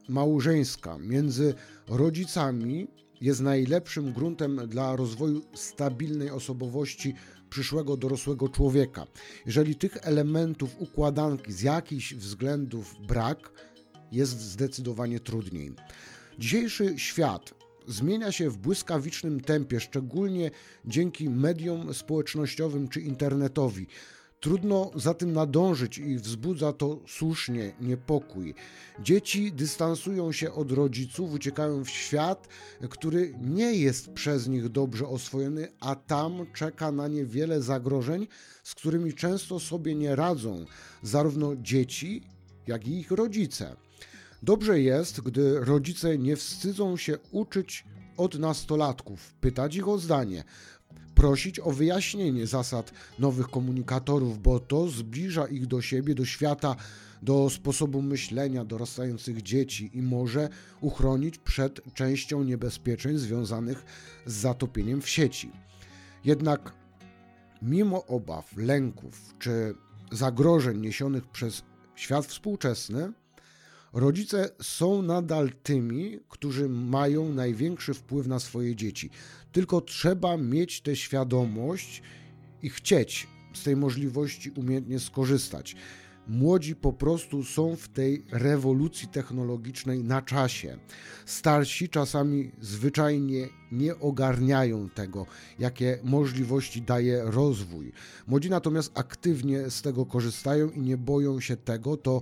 małżeńska 0.09 0.97
między 0.97 1.53
rodzicami 1.87 2.87
jest 3.21 3.41
najlepszym 3.41 4.13
gruntem 4.13 4.61
dla 4.67 4.95
rozwoju 4.95 5.41
stabilnej 5.53 6.29
osobowości 6.29 7.15
przyszłego 7.49 7.97
dorosłego 7.97 8.49
człowieka. 8.49 9.07
Jeżeli 9.45 9.75
tych 9.75 9.97
elementów 10.01 10.75
układanki 10.79 11.51
z 11.51 11.61
jakichś 11.61 12.13
względów 12.13 12.95
brak, 13.07 13.51
jest 14.11 14.39
zdecydowanie 14.39 15.19
trudniej. 15.19 15.73
Dzisiejszy 16.39 16.99
świat 16.99 17.53
zmienia 17.87 18.31
się 18.31 18.49
w 18.49 18.57
błyskawicznym 18.57 19.41
tempie, 19.41 19.79
szczególnie 19.79 20.51
dzięki 20.85 21.29
mediom 21.29 21.93
społecznościowym 21.93 22.87
czy 22.87 23.01
internetowi. 23.01 23.87
Trudno 24.39 24.91
za 24.95 25.13
tym 25.13 25.33
nadążyć 25.33 25.97
i 25.97 26.17
wzbudza 26.17 26.73
to 26.73 26.99
słusznie 27.07 27.73
niepokój. 27.81 28.55
Dzieci 28.99 29.51
dystansują 29.51 30.31
się 30.31 30.53
od 30.53 30.71
rodziców, 30.71 31.33
uciekają 31.33 31.85
w 31.85 31.89
świat, 31.89 32.47
który 32.89 33.33
nie 33.41 33.73
jest 33.73 34.13
przez 34.13 34.47
nich 34.47 34.69
dobrze 34.69 35.07
oswojony, 35.07 35.67
a 35.79 35.95
tam 35.95 36.45
czeka 36.53 36.91
na 36.91 37.07
nie 37.07 37.25
wiele 37.25 37.61
zagrożeń, 37.61 38.27
z 38.63 38.75
którymi 38.75 39.13
często 39.13 39.59
sobie 39.59 39.95
nie 39.95 40.15
radzą 40.15 40.65
zarówno 41.03 41.55
dzieci, 41.55 42.23
jak 42.67 42.87
i 42.87 42.99
ich 42.99 43.11
rodzice. 43.11 43.75
Dobrze 44.43 44.81
jest, 44.81 45.21
gdy 45.21 45.59
rodzice 45.59 46.17
nie 46.17 46.35
wstydzą 46.35 46.97
się 46.97 47.17
uczyć 47.31 47.85
od 48.17 48.39
nastolatków, 48.39 49.33
pytać 49.33 49.75
ich 49.75 49.87
o 49.87 49.97
zdanie, 49.97 50.43
prosić 51.25 51.59
o 51.59 51.71
wyjaśnienie 51.71 52.47
zasad 52.47 52.91
nowych 53.19 53.47
komunikatorów, 53.47 54.41
bo 54.41 54.59
to 54.59 54.87
zbliża 54.87 55.47
ich 55.47 55.67
do 55.67 55.81
siebie, 55.81 56.15
do 56.15 56.25
świata, 56.25 56.75
do 57.21 57.49
sposobu 57.49 58.01
myślenia 58.01 58.65
dorastających 58.65 59.41
dzieci 59.41 59.91
i 59.93 60.01
może 60.01 60.49
uchronić 60.81 61.37
przed 61.37 61.93
częścią 61.93 62.43
niebezpieczeń 62.43 63.17
związanych 63.17 63.85
z 64.25 64.33
zatopieniem 64.33 65.01
w 65.01 65.09
sieci. 65.09 65.51
Jednak 66.25 66.73
mimo 67.61 68.05
obaw, 68.05 68.57
lęków 68.57 69.35
czy 69.39 69.75
zagrożeń 70.11 70.81
niesionych 70.81 71.27
przez 71.27 71.63
świat 71.95 72.25
współczesny, 72.25 73.13
Rodzice 73.95 74.49
są 74.61 75.01
nadal 75.01 75.49
tymi, 75.63 76.19
którzy 76.29 76.69
mają 76.69 77.33
największy 77.33 77.93
wpływ 77.93 78.27
na 78.27 78.39
swoje 78.39 78.75
dzieci. 78.75 79.09
Tylko 79.55 79.81
trzeba 79.81 80.37
mieć 80.37 80.81
tę 80.81 80.95
świadomość 80.95 82.01
i 82.63 82.69
chcieć 82.69 83.27
z 83.53 83.63
tej 83.63 83.75
możliwości 83.75 84.51
umiejętnie 84.51 84.99
skorzystać. 84.99 85.75
Młodzi 86.27 86.75
po 86.75 86.93
prostu 86.93 87.43
są 87.43 87.75
w 87.75 87.87
tej 87.87 88.25
rewolucji 88.31 89.07
technologicznej 89.07 90.03
na 90.03 90.21
czasie. 90.21 90.77
Starsi 91.25 91.89
czasami 91.89 92.51
zwyczajnie 92.61 93.47
nie 93.71 93.99
ogarniają 93.99 94.89
tego, 94.89 95.25
jakie 95.59 95.99
możliwości 96.03 96.81
daje 96.81 97.21
rozwój. 97.23 97.91
Młodzi 98.27 98.49
natomiast 98.49 98.91
aktywnie 98.99 99.69
z 99.69 99.81
tego 99.81 100.05
korzystają 100.05 100.69
i 100.69 100.81
nie 100.81 100.97
boją 100.97 101.39
się 101.39 101.57
tego, 101.57 101.97
to 101.97 102.21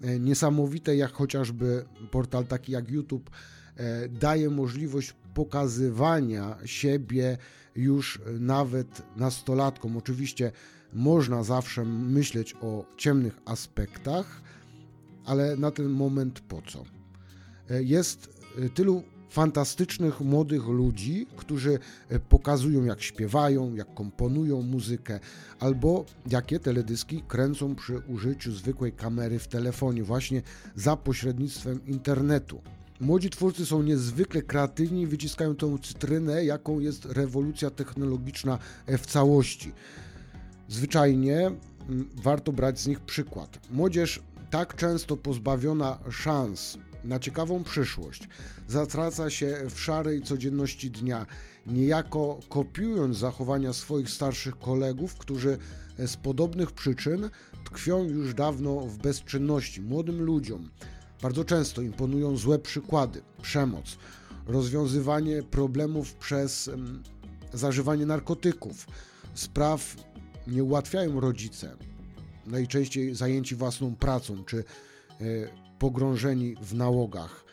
E, 0.00 0.20
niesamowite, 0.20 0.96
jak 0.96 1.12
chociażby 1.12 1.84
portal 2.10 2.46
taki 2.46 2.72
jak 2.72 2.90
YouTube 2.90 3.30
e, 3.76 4.08
daje 4.08 4.50
możliwość 4.50 5.14
pokazywania 5.36 6.56
siebie 6.64 7.38
już 7.74 8.20
nawet 8.40 9.02
nastolatkom. 9.16 9.96
Oczywiście 9.96 10.52
można 10.92 11.42
zawsze 11.42 11.84
myśleć 11.84 12.54
o 12.60 12.84
ciemnych 12.96 13.36
aspektach, 13.44 14.42
ale 15.24 15.56
na 15.56 15.70
ten 15.70 15.88
moment 15.88 16.40
po 16.40 16.62
co? 16.62 16.84
Jest 17.70 18.44
tylu 18.74 19.02
fantastycznych 19.30 20.20
młodych 20.20 20.66
ludzi, 20.66 21.26
którzy 21.36 21.78
pokazują, 22.28 22.84
jak 22.84 23.02
śpiewają, 23.02 23.74
jak 23.74 23.94
komponują 23.94 24.62
muzykę, 24.62 25.20
albo 25.60 26.04
jakie 26.30 26.60
teledyski 26.60 27.22
kręcą 27.28 27.74
przy 27.74 27.98
użyciu 27.98 28.52
zwykłej 28.52 28.92
kamery 28.92 29.38
w 29.38 29.48
telefonie, 29.48 30.02
właśnie 30.02 30.42
za 30.74 30.96
pośrednictwem 30.96 31.86
internetu. 31.86 32.60
Młodzi 33.00 33.30
twórcy 33.30 33.66
są 33.66 33.82
niezwykle 33.82 34.42
kreatywni 34.42 35.02
i 35.02 35.06
wyciskają 35.06 35.54
tę 35.54 35.76
cytrynę, 35.82 36.44
jaką 36.44 36.80
jest 36.80 37.04
rewolucja 37.04 37.70
technologiczna 37.70 38.58
e, 38.86 38.98
w 38.98 39.06
całości. 39.06 39.72
Zwyczajnie 40.68 41.50
warto 42.14 42.52
brać 42.52 42.80
z 42.80 42.86
nich 42.86 43.00
przykład. 43.00 43.58
Młodzież 43.70 44.22
tak 44.50 44.76
często 44.76 45.16
pozbawiona 45.16 45.98
szans 46.10 46.78
na 47.04 47.18
ciekawą 47.18 47.64
przyszłość, 47.64 48.28
zatraca 48.68 49.30
się 49.30 49.56
w 49.70 49.80
szarej 49.80 50.22
codzienności 50.22 50.90
dnia, 50.90 51.26
niejako 51.66 52.40
kopiując 52.48 53.16
zachowania 53.16 53.72
swoich 53.72 54.10
starszych 54.10 54.58
kolegów, 54.58 55.14
którzy 55.14 55.58
z 55.98 56.16
podobnych 56.16 56.72
przyczyn 56.72 57.30
tkwią 57.64 58.04
już 58.04 58.34
dawno 58.34 58.80
w 58.80 58.98
bezczynności. 58.98 59.82
Młodym 59.82 60.22
ludziom 60.22 60.70
bardzo 61.22 61.44
często 61.44 61.82
imponują 61.82 62.36
złe 62.36 62.58
przykłady, 62.58 63.22
przemoc, 63.42 63.96
rozwiązywanie 64.46 65.42
problemów 65.42 66.14
przez 66.14 66.70
zażywanie 67.52 68.06
narkotyków. 68.06 68.86
Spraw 69.34 69.96
nie 70.46 70.64
ułatwiają 70.64 71.20
rodzice, 71.20 71.76
najczęściej 72.46 73.14
zajęci 73.14 73.54
własną 73.54 73.96
pracą 73.96 74.44
czy 74.44 74.58
e, 74.58 74.64
pogrążeni 75.78 76.56
w 76.62 76.74
nałogach. 76.74 77.44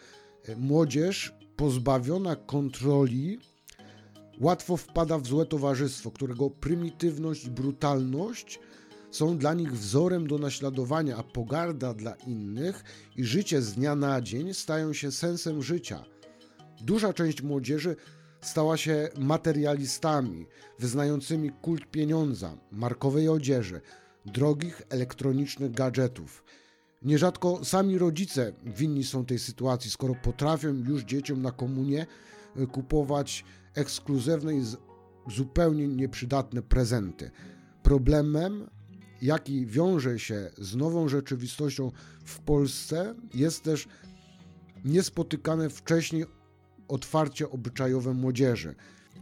Młodzież 0.58 1.34
pozbawiona 1.56 2.36
kontroli 2.36 3.40
łatwo 4.40 4.78
wpada 4.78 5.18
w 5.18 5.28
złe 5.28 5.46
towarzystwo, 5.46 6.12
którego 6.12 6.50
prymitywność 6.50 7.46
i 7.46 7.52
brutalność 7.52 8.60
są 9.14 9.38
dla 9.38 9.54
nich 9.54 9.74
wzorem 9.74 10.28
do 10.28 10.38
naśladowania, 10.38 11.18
a 11.18 11.24
pogarda 11.24 11.94
dla 11.94 12.16
innych 12.16 12.84
i 13.16 13.24
życie 13.24 13.62
z 13.62 13.74
dnia 13.74 13.96
na 13.96 14.22
dzień 14.22 14.54
stają 14.54 14.94
się 14.94 15.12
sensem 15.12 15.64
życia. 15.64 16.04
Duża 16.82 17.14
część 17.14 17.42
młodzieży 17.42 17.96
stała 18.42 18.78
się 18.78 19.10
materialistami, 19.18 20.46
wyznającymi 20.80 21.52
kult 21.52 21.92
pieniądza, 21.92 22.58
markowej 22.72 23.30
odzieży, 23.30 23.82
drogich 24.26 24.82
elektronicznych 24.90 25.72
gadżetów. 25.72 26.44
Nierzadko 27.02 27.66
sami 27.66 27.98
rodzice 27.98 28.54
winni 28.66 29.04
są 29.04 29.26
tej 29.26 29.40
sytuacji, 29.40 29.92
skoro 29.92 30.16
potrafią 30.16 30.74
już 30.74 31.04
dzieciom 31.04 31.42
na 31.42 31.52
komunie 31.52 32.06
e, 32.56 32.68
kupować 32.68 33.46
ekskluzywne 33.76 34.54
i 34.56 34.62
zupełnie 35.28 35.88
nieprzydatne 35.88 36.62
prezenty. 36.62 37.32
Problemem, 37.84 38.70
jaki 39.22 39.66
wiąże 39.66 40.20
się 40.20 40.50
z 40.58 40.76
nową 40.76 41.10
rzeczywistością 41.10 41.92
w 42.26 42.40
Polsce, 42.40 43.16
jest 43.34 43.64
też 43.64 43.88
niespotykane 44.86 45.70
wcześniej 45.70 46.26
otwarcie 46.88 47.50
obyczajowe 47.50 48.14
młodzieży. 48.14 48.76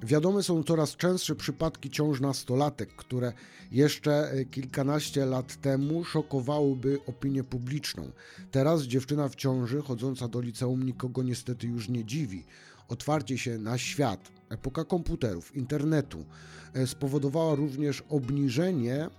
Wiadome 0.03 0.43
są 0.43 0.63
coraz 0.63 0.95
częstsze 0.95 1.35
przypadki 1.35 1.89
ciąż 1.89 2.19
nastolatek, 2.19 2.95
które 2.95 3.33
jeszcze 3.71 4.31
e, 4.31 4.45
kilkanaście 4.45 5.25
lat 5.25 5.61
temu 5.61 6.03
szokowałyby 6.03 6.99
opinię 7.07 7.43
publiczną. 7.43 8.11
Teraz 8.51 8.81
dziewczyna 8.83 9.29
w 9.29 9.35
ciąży 9.35 9.81
chodząca 9.81 10.27
do 10.27 10.41
liceum 10.41 10.83
nikogo 10.83 11.23
niestety 11.23 11.67
już 11.67 11.89
nie 11.89 12.05
dziwi. 12.05 12.45
otwarcie 12.87 13.37
się 13.37 13.57
na 13.57 13.77
świat, 13.77 14.31
epoka 14.49 14.85
komputerów, 14.85 15.55
internetu 15.55 16.25
e, 16.73 16.87
spowodowała 16.87 17.55
również 17.55 18.03
obniżenie 18.09 19.09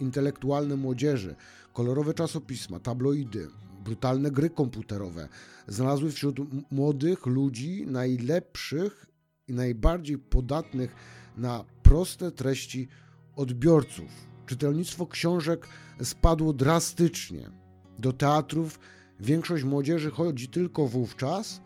intelektualne 0.00 0.76
młodzieży. 0.76 1.34
Kolorowe 1.72 2.14
czasopisma, 2.14 2.80
tabloidy, 2.80 3.48
brutalne 3.84 4.30
gry 4.30 4.50
komputerowe 4.50 5.28
znalazły 5.68 6.10
wśród 6.10 6.36
młodych 6.70 7.26
ludzi 7.26 7.86
najlepszych 7.86 9.06
i 9.48 9.52
najbardziej 9.52 10.18
podatnych 10.18 10.94
na 11.36 11.64
proste 11.82 12.30
treści 12.30 12.88
odbiorców. 13.36 14.08
Czytelnictwo 14.46 15.06
książek 15.06 15.66
spadło 16.02 16.52
drastycznie. 16.52 17.50
Do 17.98 18.12
teatrów 18.12 18.80
większość 19.20 19.64
młodzieży 19.64 20.10
chodzi 20.10 20.48
tylko 20.48 20.86
wówczas, 20.86 21.60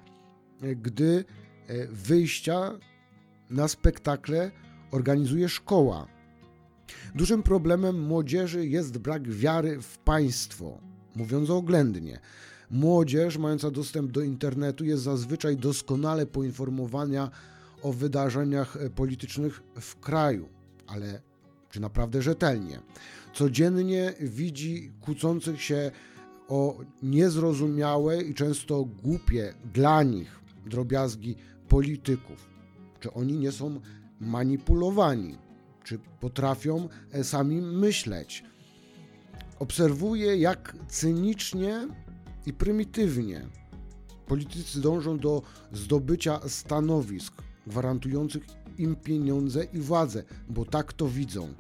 gdy 0.61 1.25
e, 1.67 1.87
wyjścia 1.87 2.79
na 3.51 3.69
spektakle 3.69 4.51
organizuje 4.91 5.49
szkoła. 5.49 6.14
Dużym 7.15 7.43
problemem 7.43 8.03
młodzieży 8.03 8.67
jest 8.67 8.99
brak 8.99 9.29
wiary 9.31 9.83
w 9.83 9.99
państwo, 9.99 10.81
mówiąc 11.15 11.51
oględnie. 11.51 12.21
Młodzież 12.71 13.39
mająca 13.39 13.71
dostęp 13.71 14.11
do 14.11 14.21
internetu 14.21 14.85
jest 14.85 15.03
zazwyczaj 15.03 15.57
doskonale 15.57 16.27
poinformowana 16.27 17.31
o 17.83 17.93
wydarzeniach 17.93 18.77
e, 18.77 18.91
politycznych 18.91 19.63
w 19.81 20.01
kraju, 20.01 20.49
ale 20.87 21.23
czy 21.71 21.81
naprawdę 21.81 22.23
rzetelnie? 22.23 22.81
Codziennie 23.35 24.15
widzi 24.21 24.93
kłócących 25.01 25.63
się 25.63 25.91
o 26.49 26.79
niezrozumiałe 27.03 28.23
i 28.23 28.35
często 28.35 28.85
głupie 28.85 29.55
dla 29.75 30.03
nich 30.03 30.41
drobiazgi 30.67 31.37
polityków. 31.69 32.51
Czy 33.01 33.13
oni 33.13 33.39
nie 33.39 33.53
są 33.53 33.81
manipulowani? 34.21 35.39
Czy 35.85 35.99
potrafią 36.21 36.89
e, 37.13 37.25
sami 37.25 37.61
myśleć? 37.63 38.45
Obserwuję, 39.59 40.37
jak 40.37 40.77
cynicznie 40.89 41.89
i 42.47 42.53
prymitywnie 42.53 43.47
politycy 44.27 44.81
dążą 44.81 45.19
do 45.19 45.43
zdobycia 45.73 46.41
stanowisk 46.49 47.43
gwarantujących 47.67 48.43
im 48.79 48.97
pieniądze 48.97 49.65
i 49.65 49.79
władzę, 49.79 50.25
bo 50.49 50.65
tak 50.65 50.93
to 50.93 51.09
widzą. 51.09 51.55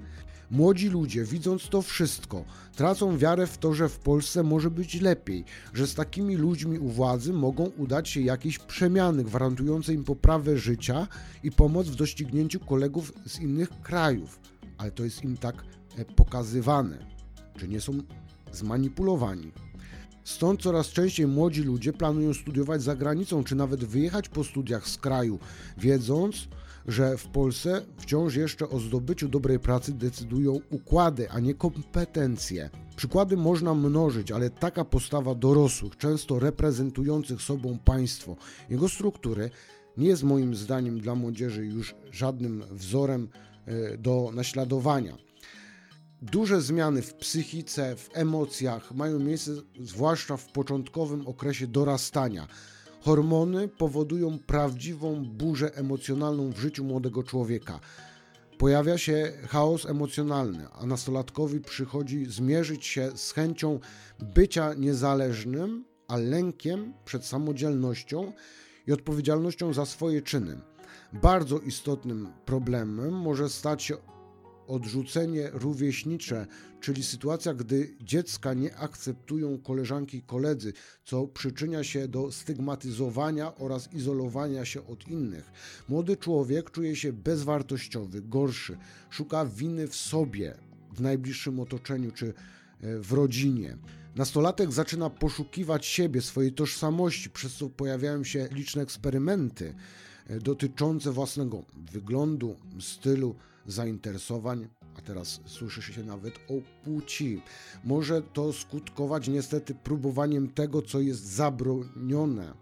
Młodzi 0.51 0.89
ludzie, 0.89 1.25
widząc 1.25 1.69
to 1.69 1.83
wszystko, 1.83 2.45
tracą 2.77 3.19
wiarę 3.19 3.47
w 3.47 3.59
to, 3.59 3.75
że 3.75 3.89
w 3.89 3.99
Polsce 3.99 4.43
może 4.43 4.71
być 4.71 5.01
lepiej, 5.01 5.45
że 5.75 5.87
z 5.87 5.95
takimi 5.95 6.37
ludźmi 6.37 6.79
u 6.79 6.89
władzy 6.89 7.33
mogą 7.33 7.65
udać 7.65 8.09
się 8.09 8.21
jakieś 8.21 8.59
przemiany 8.59 9.25
gwarantujące 9.25 9.95
im 9.95 10.05
poprawę 10.05 10.59
życia 10.59 11.09
i 11.43 11.53
pomoc 11.53 11.87
w 11.87 11.95
doścignięciu 11.95 12.61
kolegów 12.61 13.13
z 13.27 13.41
innych 13.41 13.69
krajów. 13.83 14.41
Ale 14.79 14.91
to 14.91 15.05
jest 15.05 15.25
im 15.25 15.37
tak 15.37 15.65
e, 15.97 16.05
pokazywane, 16.05 17.07
czy 17.59 17.69
nie 17.69 17.81
są 17.81 17.99
zmanipulowani. 18.53 19.53
Stąd 20.25 20.63
coraz 20.63 20.89
częściej 20.89 21.27
młodzi 21.27 21.63
ludzie 21.63 21.93
planują 21.93 22.35
studiować 22.35 22.83
za 22.83 22.97
granicą, 22.97 23.45
czy 23.45 23.55
nawet 23.55 23.85
wyjechać 23.85 24.29
po 24.29 24.45
studiach 24.45 24.89
z 24.89 24.99
kraju, 24.99 25.39
wiedząc, 25.79 26.49
że 26.87 27.17
w 27.17 27.27
Polsce 27.29 27.83
wciąż 27.99 28.37
jeszcze 28.37 28.69
o 28.69 28.79
zdobyciu 28.79 29.29
dobrej 29.29 29.59
pracy 29.59 29.93
decydują 29.93 30.61
układy, 30.71 31.31
a 31.31 31.41
nie 31.41 31.55
kompetencje. 31.55 32.71
Przykłady 32.97 33.37
można 33.37 33.75
mnożyć, 33.75 34.33
ale 34.33 34.51
taka 34.51 34.85
postawa 34.85 35.35
dorosłych, 35.35 35.97
często 35.97 36.39
reprezentujących 36.39 37.43
sobą 37.43 37.79
państwo, 37.85 38.37
jego 38.71 38.89
struktury, 38.89 39.51
nie 39.97 40.09
jest 40.09 40.23
moim 40.23 40.55
zdaniem 40.55 41.01
dla 41.01 41.15
młodzieży 41.15 41.67
już 41.67 41.95
żadnym 42.13 42.65
wzorem 42.71 43.29
e, 43.67 43.99
do 43.99 44.31
naśladowania. 44.35 45.17
Duże 46.23 46.61
zmiany 46.61 47.03
w 47.03 47.15
psychice, 47.15 47.97
w 47.97 48.11
emocjach 48.13 48.95
mają 48.95 49.19
miejsce 49.19 49.51
zwłaszcza 49.81 50.37
w 50.37 50.53
początkowym 50.53 51.27
okresie 51.27 51.67
dorastania. 51.67 52.49
Hormony 53.05 53.69
powodują 53.69 54.39
prawdziwą 54.39 55.25
burzę 55.25 55.75
emocjonalną 55.75 56.51
w 56.53 56.59
życiu 56.59 56.85
młodego 56.85 57.23
człowieka. 57.23 57.81
Pojawia 58.59 58.99
się 58.99 59.33
chaos 59.49 59.87
emocjonalny, 59.87 60.67
a 60.73 60.87
nastolatkowi 60.87 61.61
przychodzi 61.61 62.27
zmierzyć 62.27 62.87
się 62.87 63.11
z 63.15 63.33
chęcią 63.33 63.81
bycia 64.35 64.75
niezależnym, 64.75 65.85
a 66.09 66.17
lękiem 66.17 66.95
przed 67.05 67.27
samodzielnością 67.27 68.33
i 68.87 68.93
odpowiedzialnością 68.93 69.73
za 69.73 69.87
swoje 69.87 70.23
czyny. 70.23 70.61
Bardzo 71.13 71.59
istotnym 71.59 72.29
problemem 72.45 73.13
może 73.13 73.49
stać 73.49 73.83
się 73.83 73.97
odrzucenie 74.67 75.51
rówieśnicze, 75.53 76.47
czyli 76.81 77.03
sytuacja, 77.03 77.55
gdy 77.55 77.97
dziecka 78.01 78.55
nie 78.55 78.77
akceptują 78.77 79.59
koleżanki 79.59 80.17
i 80.17 80.23
koledzy, 80.23 80.73
co 81.05 81.27
przyczynia 81.27 81.85
się 81.85 82.09
do 82.09 82.33
stygmatyzowania 82.33 83.55
oraz 83.57 83.93
izolowania 83.93 84.65
się 84.65 84.87
od 84.87 85.09
innych. 85.09 85.53
Młody 85.89 86.17
człowiek 86.17 86.71
czuje 86.71 86.97
się 86.97 87.13
bezwartościowy, 87.13 88.23
gorszy, 88.23 88.79
szuka 89.11 89.47
winy 89.47 89.89
w 89.89 89.97
sobie, 89.97 90.55
w 90.93 91.01
najbliższym 91.01 91.61
otoczeniu 91.61 92.13
czy 92.13 92.27
e, 92.27 92.99
w 92.99 93.13
rodzinie. 93.13 93.77
Nastolatek 94.17 94.73
zaczyna 94.73 95.11
poszukiwać 95.11 95.87
siebie, 95.87 96.23
swojej 96.23 96.53
tożsamości, 96.53 97.31
przez 97.31 97.55
co 97.55 97.69
pojawiają 97.69 98.25
się 98.25 98.49
liczne 98.53 98.83
eksperymenty 98.83 99.75
e, 100.27 100.39
dotyczące 100.39 101.13
własnego 101.13 101.65
wyglądu, 101.93 102.57
stylu, 102.81 103.37
zainteresowań, 103.67 104.69
a 104.99 105.01
teraz 105.01 105.41
słyszy 105.47 105.83
się 105.83 106.05
nawet 106.05 106.35
o 106.37 106.85
płci. 106.85 107.43
Może 107.85 108.23
to 108.23 108.53
skutkować 108.53 109.29
niestety 109.29 109.75
próbowaniem 109.75 110.49
tego, 110.49 110.83
co 110.83 111.01
jest 111.01 111.25
zabronione. 111.25 112.55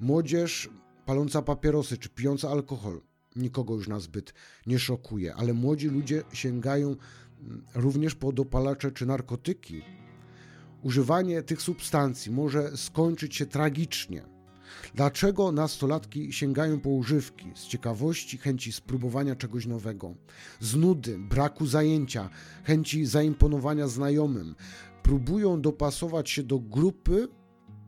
Młodzież 0.00 0.70
paląca 1.06 1.42
papierosy 1.42 1.98
czy 1.98 2.08
pijąca 2.08 2.50
alkohol 2.50 3.00
nikogo 3.36 3.74
już 3.74 3.88
nazbyt 3.88 4.34
nie 4.66 4.78
szokuje, 4.78 5.34
ale 5.34 5.52
młodzi 5.52 5.88
ludzie 5.88 6.22
sięgają 6.32 6.96
mm, 7.40 7.64
również 7.74 8.14
po 8.14 8.32
dopalacze 8.32 8.92
czy 8.92 9.06
narkotyki. 9.06 9.82
Używanie 10.82 11.42
tych 11.42 11.62
substancji 11.62 12.32
może 12.32 12.76
skończyć 12.76 13.36
się 13.36 13.46
tragicznie. 13.46 14.31
Dlaczego 14.94 15.52
nastolatki 15.52 16.32
sięgają 16.32 16.80
po 16.80 16.90
używki? 16.90 17.46
Z 17.54 17.66
ciekawości, 17.66 18.38
chęci 18.38 18.72
spróbowania 18.72 19.36
czegoś 19.36 19.66
nowego, 19.66 20.14
z 20.60 20.76
nudy, 20.76 21.18
braku 21.18 21.66
zajęcia, 21.66 22.30
chęci 22.64 23.06
zaimponowania 23.06 23.88
znajomym. 23.88 24.54
Próbują 25.02 25.60
dopasować 25.60 26.30
się 26.30 26.42
do 26.42 26.58
grupy, 26.58 27.28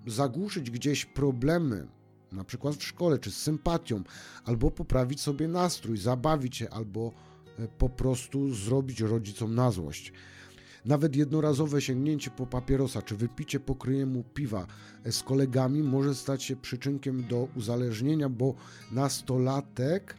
zagłuszyć 0.07 0.71
gdzieś 0.71 1.05
problemy, 1.05 1.89
na 2.33 2.45
przykład 2.45 2.75
w 2.75 2.85
szkole, 2.85 3.19
czy 3.19 3.31
z 3.31 3.37
sympatią, 3.37 4.03
albo 4.45 4.71
poprawić 4.71 5.21
sobie 5.21 5.49
nastrój, 5.49 5.99
zabawić 5.99 6.57
się, 6.57 6.71
albo 6.71 7.13
e, 7.59 7.69
po 7.69 7.89
prostu 7.89 8.55
zrobić 8.55 9.01
rodzicom 9.01 9.55
na 9.55 9.71
złość. 9.71 10.13
Nawet 10.85 11.17
jednorazowe 11.17 11.81
sięgnięcie 11.81 12.31
po 12.31 12.47
papierosa 12.47 13.03
czy 13.03 13.17
wypicie 13.17 13.61
po 13.61 13.75
kryjemu 13.75 14.25
piwa 14.35 14.67
z 15.11 15.23
kolegami 15.23 15.83
może 15.83 16.15
stać 16.15 16.43
się 16.43 16.57
przyczynkiem 16.57 17.27
do 17.29 17.49
uzależnienia, 17.57 18.29
bo 18.29 18.55
nastolatek 18.93 20.17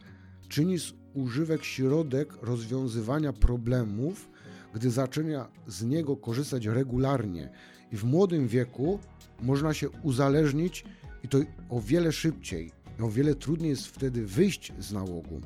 czyni 0.48 0.78
z 0.78 0.92
używek 1.14 1.64
środek 1.64 2.32
rozwiązywania 2.42 3.32
problemów, 3.32 4.28
gdy 4.74 4.90
zaczyna 4.90 5.48
z 5.66 5.84
niego 5.84 6.16
korzystać 6.16 6.66
regularnie. 6.66 7.50
I 7.92 7.96
w 7.96 8.04
młodym 8.04 8.48
wieku 8.48 8.98
można 9.42 9.74
się 9.74 9.90
uzależnić 9.90 10.84
i 11.24 11.28
to 11.28 11.38
o 11.70 11.80
wiele 11.80 12.12
szybciej. 12.12 12.72
O 13.00 13.08
wiele 13.08 13.34
trudniej 13.34 13.70
jest 13.70 13.86
wtedy 13.86 14.26
wyjść 14.26 14.72
z 14.78 14.92
nałogu. 14.92 15.40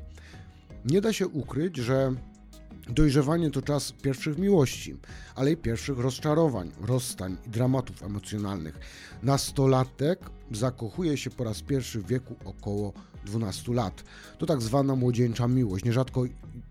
Nie 0.85 1.01
da 1.01 1.13
się 1.13 1.29
ukryć, 1.29 1.77
że 1.77 2.15
Dojrzewanie 2.90 3.50
to 3.50 3.62
czas 3.62 3.92
pierwszych 3.92 4.38
miłości, 4.38 4.96
ale 5.35 5.53
i 5.53 5.57
pierwszych 5.57 5.98
rozczarowań, 5.98 6.70
rozstań 6.81 7.37
i 7.46 7.50
dramatów 7.50 8.03
emocjonalnych. 8.03 8.79
Nastolatek 9.22 10.20
zakochuje 10.50 11.16
się 11.16 11.31
po 11.31 11.44
raz 11.44 11.62
pierwszy 11.62 12.00
w 12.00 12.07
wieku 12.07 12.37
około 12.44 12.92
12 13.24 13.74
lat. 13.74 14.05
To 14.38 14.46
tak 14.46 14.62
zwana 14.62 14.96
młodzieńcza 14.96 15.48
miłość. 15.48 15.85
Nierzadko 15.85 16.24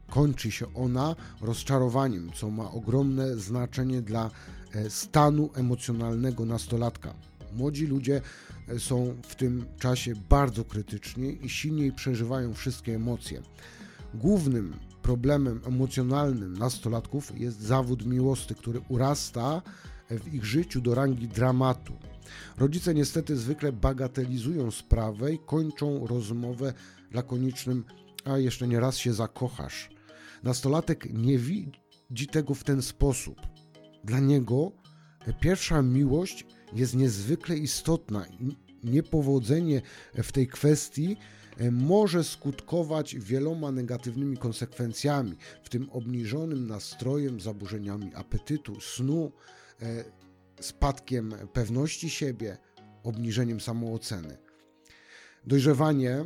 kończy 0.10 0.52
się 0.52 0.74
ona 0.74 1.16
rozczarowaniem, 1.42 2.32
co 2.36 2.50
ma 2.50 2.72
ogromne 2.72 3.36
znaczenie 3.36 4.02
dla 4.02 4.32
e, 4.74 4.90
stanu 4.90 5.50
emocjonalnego 5.56 6.46
nastolatka. 6.46 7.14
Młodzi 7.54 7.88
ludzie 7.88 8.22
e, 8.68 8.80
są 8.80 9.16
w 9.28 9.36
tym 9.36 9.66
czasie 9.80 10.14
bardzo 10.30 10.66
krytyczni 10.66 11.46
i 11.46 11.50
silniej 11.50 11.92
przeżywają 11.92 12.54
wszystkie 12.54 12.96
emocje. 12.96 13.42
Głównym 14.14 14.89
problemem 15.02 15.62
emocjonalnym 15.68 16.58
nastolatków 16.58 17.40
jest 17.40 17.62
zawód 17.62 18.06
miłosny, 18.06 18.56
który 18.56 18.82
urasta 18.90 19.62
w 20.10 20.34
ich 20.34 20.46
życiu 20.46 20.82
do 20.82 20.96
rangi 20.96 21.28
dramatu. 21.28 21.94
Rodzice 22.58 22.94
niestety 22.94 23.38
zwykle 23.38 23.72
bagatelizują 23.72 24.72
sprawę 24.72 25.34
i 25.34 25.40
kończą 25.40 26.08
rozmowę 26.08 26.74
lakonicznym, 27.12 27.84
a 28.26 28.38
jeszcze 28.38 28.68
nie 28.68 28.80
raz 28.80 28.98
się 28.98 29.14
zakochasz. 29.14 29.90
Nastolatek 30.44 31.14
nie 31.14 31.38
widzi 31.38 32.28
tego 32.32 32.54
w 32.54 32.64
ten 32.64 32.82
sposób. 32.82 33.36
Dla 34.04 34.20
niego 34.20 34.72
pierwsza 35.40 35.82
miłość 35.82 36.46
jest 36.74 36.96
niezwykle 36.96 37.58
istotna 37.58 38.26
i 38.28 38.58
niepowodzenie 38.84 39.82
w 40.24 40.32
tej 40.32 40.48
kwestii 40.48 41.18
może 41.72 42.24
skutkować 42.24 43.16
wieloma 43.16 43.72
negatywnymi 43.72 44.38
konsekwencjami, 44.38 45.38
w 45.64 45.70
tym 45.70 45.90
obniżonym 45.90 46.68
nastrojem, 46.68 47.42
zaburzeniami 47.42 48.16
apetytu, 48.16 48.82
snu, 48.82 49.32
e, 49.82 50.04
spadkiem 50.62 51.36
pewności 51.54 52.10
siebie, 52.10 52.58
obniżeniem 53.04 53.62
samooceny. 53.62 54.38
Dojrzewanie 55.48 56.26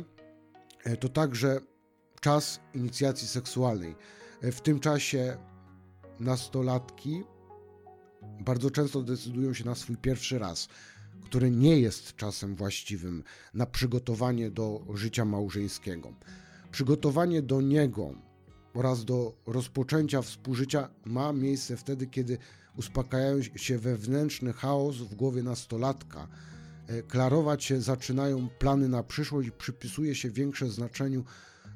e, 0.84 0.96
to 0.96 1.08
także 1.08 1.60
czas 2.20 2.60
inicjacji 2.74 3.28
seksualnej. 3.28 3.94
W 4.42 4.60
tym 4.60 4.80
czasie 4.80 5.36
nastolatki 6.20 7.22
bardzo 8.40 8.70
często 8.70 9.02
decydują 9.02 9.54
się 9.54 9.64
na 9.64 9.74
swój 9.74 9.96
pierwszy 9.96 10.38
raz, 10.38 10.68
który 11.24 11.50
nie 11.50 11.80
jest 11.80 12.16
czasem 12.16 12.54
właściwym 12.54 13.24
na 13.54 13.66
przygotowanie 13.66 14.50
do 14.50 14.84
życia 14.94 15.24
małżeńskiego. 15.24 16.12
Przygotowanie 16.70 17.42
do 17.42 17.60
niego 17.60 18.14
oraz 18.74 19.04
do 19.04 19.34
rozpoczęcia 19.46 20.22
współżycia 20.22 20.88
ma 21.04 21.32
miejsce 21.32 21.76
wtedy, 21.76 22.06
kiedy 22.06 22.38
uspokajają 22.76 23.42
się 23.42 23.78
wewnętrzny 23.78 24.52
chaos 24.52 24.96
w 24.96 25.14
głowie 25.14 25.42
nastolatka. 25.42 26.28
E, 26.86 27.02
klarować 27.02 27.64
się 27.64 27.80
zaczynają 27.80 28.48
plany 28.48 28.88
na 28.88 29.02
przyszłość 29.02 29.48
i 29.48 29.52
przypisuje 29.52 30.14
się 30.14 30.30
większe 30.30 30.70
znaczeniu 30.70 31.24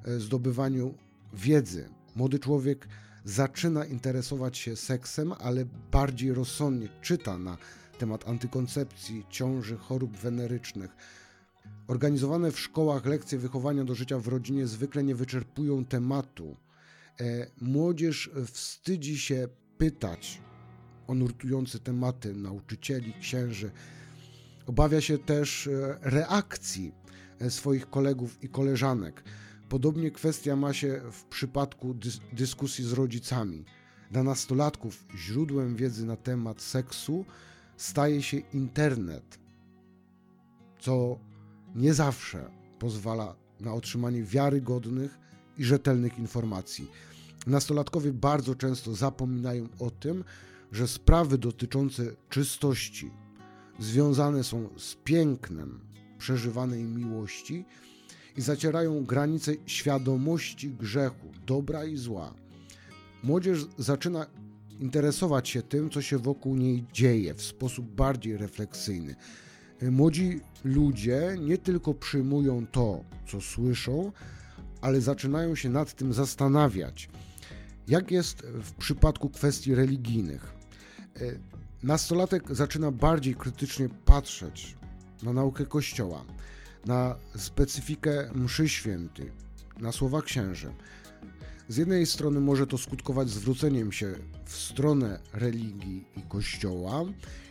e, 0.04 0.20
zdobywaniu 0.20 0.94
wiedzy. 1.34 1.88
Młody 2.16 2.38
człowiek 2.38 2.88
zaczyna 3.24 3.84
interesować 3.84 4.58
się 4.58 4.76
seksem, 4.76 5.32
ale 5.38 5.64
bardziej 5.90 6.32
rozsądnie 6.32 6.88
czyta 7.02 7.38
na 7.38 7.56
temat 7.98 8.28
antykoncepcji, 8.28 9.24
ciąży, 9.30 9.76
chorób 9.76 10.16
wenerycznych. 10.16 10.96
Organizowane 11.88 12.52
w 12.52 12.60
szkołach 12.60 13.06
lekcje 13.06 13.38
wychowania 13.38 13.84
do 13.84 13.94
życia 13.94 14.18
w 14.18 14.28
rodzinie 14.28 14.66
zwykle 14.66 15.04
nie 15.04 15.14
wyczerpują 15.14 15.84
tematu. 15.84 16.56
E, 17.20 17.46
młodzież 17.60 18.30
wstydzi 18.52 19.18
się 19.18 19.48
pytać 19.78 20.40
o 21.06 21.14
nurtujące 21.14 21.78
tematy 21.78 22.34
nauczycieli, 22.34 23.14
księży. 23.20 23.70
Obawia 24.66 25.00
się 25.00 25.18
też 25.18 25.66
e, 25.66 25.98
reakcji 26.02 26.92
e, 27.40 27.50
swoich 27.50 27.90
kolegów 27.90 28.44
i 28.44 28.48
koleżanek. 28.48 29.22
Podobnie 29.68 30.10
kwestia 30.10 30.56
ma 30.56 30.72
się 30.72 31.00
w 31.12 31.24
przypadku 31.24 31.94
dys 31.94 32.20
dyskusji 32.32 32.84
z 32.84 32.92
rodzicami. 32.92 33.64
Dla 34.10 34.22
nastolatków 34.22 35.04
źródłem 35.16 35.76
wiedzy 35.76 36.06
na 36.06 36.16
temat 36.16 36.62
seksu 36.62 37.24
staje 37.78 38.22
się 38.22 38.36
internet, 38.38 39.38
co 40.80 41.18
nie 41.74 41.94
zawsze 41.94 42.50
pozwala 42.78 43.36
na 43.60 43.74
otrzymanie 43.74 44.22
wiarygodnych 44.22 45.18
i 45.58 45.64
rzetelnych 45.64 46.18
informacji. 46.18 46.90
Nastolatkowie 47.46 48.12
bardzo 48.12 48.54
często 48.54 48.94
zapominają 48.94 49.68
o 49.78 49.90
tym, 49.90 50.24
że 50.72 50.88
sprawy 50.88 51.38
dotyczące 51.38 52.02
czystości 52.28 53.10
związane 53.78 54.44
są 54.44 54.68
z 54.76 54.94
pięknem 54.94 55.80
przeżywanej 56.18 56.84
miłości 56.84 57.64
i 58.36 58.42
zacierają 58.42 59.04
granice 59.04 59.52
świadomości 59.66 60.70
grzechu, 60.70 61.26
dobra 61.46 61.84
i 61.84 61.96
zła. 61.96 62.34
Młodzież 63.22 63.66
zaczyna 63.78 64.26
interesować 64.80 65.48
się 65.48 65.62
tym, 65.62 65.90
co 65.90 66.02
się 66.02 66.18
wokół 66.18 66.56
niej 66.56 66.84
dzieje 66.92 67.34
w 67.34 67.42
sposób 67.42 67.86
bardziej 67.94 68.36
refleksyjny. 68.36 69.16
Młodzi 69.82 70.40
ludzie 70.64 71.36
nie 71.40 71.58
tylko 71.58 71.94
przyjmują 71.94 72.66
to, 72.66 73.04
co 73.26 73.40
słyszą, 73.40 74.12
ale 74.80 75.00
zaczynają 75.00 75.54
się 75.54 75.68
nad 75.68 75.94
tym 75.94 76.12
zastanawiać. 76.12 77.08
Jak 77.88 78.10
jest 78.10 78.42
w 78.42 78.72
przypadku 78.72 79.30
kwestii 79.30 79.74
religijnych? 79.74 80.54
Nastolatek 81.82 82.54
zaczyna 82.54 82.90
bardziej 82.90 83.34
krytycznie 83.34 83.88
patrzeć 84.04 84.76
na 85.22 85.32
naukę 85.32 85.66
Kościoła 85.66 86.24
na 86.86 87.16
specyfikę 87.36 88.30
mszy 88.34 88.68
świętej, 88.68 89.32
na 89.80 89.92
słowa 89.92 90.22
księży. 90.22 90.72
Z 91.68 91.76
jednej 91.76 92.06
strony 92.06 92.40
może 92.40 92.66
to 92.66 92.78
skutkować 92.78 93.30
zwróceniem 93.30 93.92
się 93.92 94.14
w 94.44 94.56
stronę 94.56 95.20
religii 95.32 96.04
i 96.16 96.22
kościoła 96.22 97.04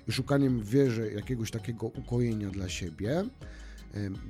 i 0.08 0.12
szukaniem 0.12 0.60
w 0.60 0.70
wierze 0.70 1.12
jakiegoś 1.12 1.52
takiego 1.52 1.88
ukojenia 1.88 2.50
dla 2.50 2.70
siebie. 2.70 3.26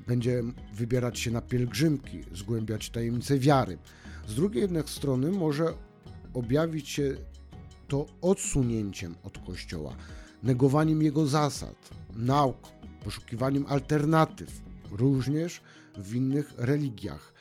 Będzie 0.08 0.43
wybierać 0.73 1.19
się 1.19 1.32
na 1.32 1.41
pielgrzymki, 1.41 2.23
zgłębiać 2.34 2.89
tajemnice 2.89 3.39
wiary. 3.39 3.78
Z 4.28 4.36
drugiej 4.36 4.62
jednak 4.62 4.89
strony 4.89 5.32
może 5.32 5.73
objawić 6.34 6.89
się 6.89 7.15
to 7.88 8.06
odsunięciem 8.21 9.15
od 9.23 9.38
kościoła, 9.38 9.95
negowaniem 10.43 11.02
jego 11.02 11.28
zasad, 11.28 11.89
nauk, 12.15 12.58
poszukiwaniem 13.04 13.65
alternatyw, 13.67 14.62
również 14.91 15.62
w 15.97 16.15
innych 16.15 16.54
religiach. 16.58 17.34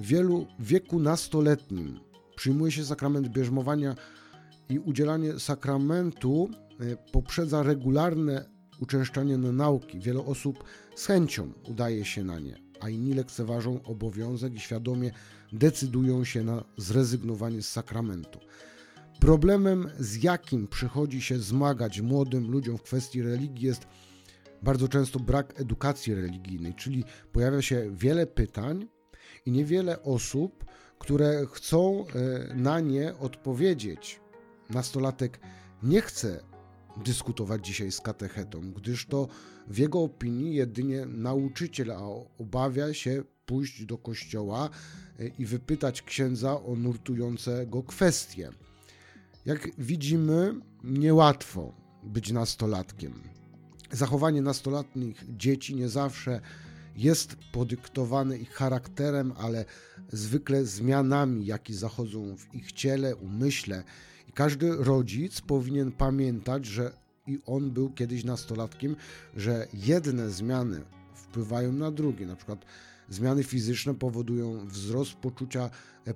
Wielu 0.00 0.46
wieku 0.58 1.00
nastoletnim 1.00 2.00
przyjmuje 2.36 2.72
się 2.72 2.84
sakrament 2.84 3.28
bierzmowania 3.28 3.94
i 4.68 4.78
udzielanie 4.78 5.38
sakramentu 5.38 6.48
e, 6.80 6.96
poprzedza 7.12 7.62
regularne 7.62 8.48
uczęszczanie 8.80 9.38
na 9.38 9.52
nauki. 9.52 10.00
Wiele 10.00 10.20
osób 10.20 10.64
z 10.94 11.06
chęcią 11.06 11.52
udaje 11.68 12.04
się 12.04 12.24
na 12.24 12.38
nie, 12.38 12.56
a 12.80 12.88
inni 12.88 13.14
lekceważą 13.14 13.82
obowiązek 13.82 14.54
i 14.54 14.60
świadomie 14.60 15.10
decydują 15.52 16.24
się 16.24 16.44
na 16.44 16.64
zrezygnowanie 16.76 17.62
z 17.62 17.68
sakramentu. 17.68 18.40
Problemem, 19.20 19.90
z 19.98 20.22
jakim 20.22 20.68
przychodzi 20.68 21.22
się 21.22 21.38
zmagać 21.38 22.00
młodym 22.00 22.50
ludziom 22.50 22.78
w 22.78 22.82
kwestii 22.82 23.22
religii, 23.22 23.66
jest 23.66 23.86
bardzo 24.62 24.88
często 24.88 25.20
brak 25.20 25.60
edukacji 25.60 26.14
religijnej, 26.14 26.74
czyli 26.74 27.04
pojawia 27.32 27.62
się 27.62 27.90
wiele 27.96 28.26
pytań 28.26 28.88
i 29.46 29.52
niewiele 29.52 30.02
osób, 30.02 30.64
które 30.98 31.46
chcą 31.52 32.04
e, 32.06 32.54
na 32.54 32.80
nie 32.80 33.18
odpowiedzieć. 33.18 34.20
Nastolatek 34.70 35.40
nie 35.82 36.00
chce 36.00 36.40
dyskutować 37.04 37.66
dzisiaj 37.66 37.92
z 37.92 38.00
katechetą, 38.00 38.72
gdyż 38.72 39.06
to 39.06 39.28
w 39.66 39.78
jego 39.78 40.02
opinii 40.02 40.54
jedynie 40.54 41.06
nauczyciel, 41.06 41.90
a 41.90 42.00
obawia 42.38 42.94
się 42.94 43.22
pójść 43.46 43.84
do 43.84 43.98
kościoła 43.98 44.70
e, 45.18 45.26
i 45.26 45.46
wypytać 45.46 46.02
księdza 46.02 46.62
o 46.62 46.76
nurtujące 46.76 47.66
go 47.66 47.82
kwestie. 47.82 48.50
Jak 49.46 49.68
widzimy, 49.78 50.54
niełatwo 50.84 51.74
być 52.02 52.32
nastolatkiem. 52.32 53.12
Zachowanie 53.90 54.42
nastolatnich 54.42 55.24
dzieci 55.36 55.74
nie 55.74 55.88
zawsze 55.88 56.40
jest 56.96 57.36
podyktowane 57.52 58.38
ich 58.38 58.50
charakterem, 58.50 59.32
ale 59.38 59.64
zwykle 60.12 60.64
zmianami, 60.64 61.46
jakie 61.46 61.74
zachodzą 61.74 62.36
w 62.36 62.54
ich 62.54 62.72
ciele, 62.72 63.16
umyśle. 63.16 63.84
I 64.28 64.32
każdy 64.32 64.76
rodzic 64.76 65.40
powinien 65.40 65.92
pamiętać, 65.92 66.66
że 66.66 66.92
i 67.26 67.38
on 67.46 67.70
był 67.70 67.90
kiedyś 67.90 68.24
nastolatkiem, 68.24 68.96
że 69.36 69.68
jedne 69.74 70.30
zmiany 70.30 70.82
wpływają 71.14 71.72
na 71.72 71.90
drugie. 71.90 72.26
Na 72.26 72.36
przykład 72.36 72.64
zmiany 73.08 73.44
fizyczne 73.44 73.94
powodują 73.94 74.66
wzrost 74.66 75.14
poczucia 75.14 75.70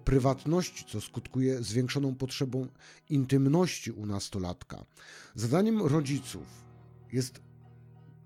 prywatności, 0.04 0.84
co 0.88 1.00
skutkuje 1.00 1.62
zwiększoną 1.62 2.14
potrzebą 2.14 2.66
intymności 3.10 3.92
u 3.92 4.06
nastolatka. 4.06 4.84
Zadaniem 5.34 5.82
rodziców 5.82 6.46
jest 7.12 7.47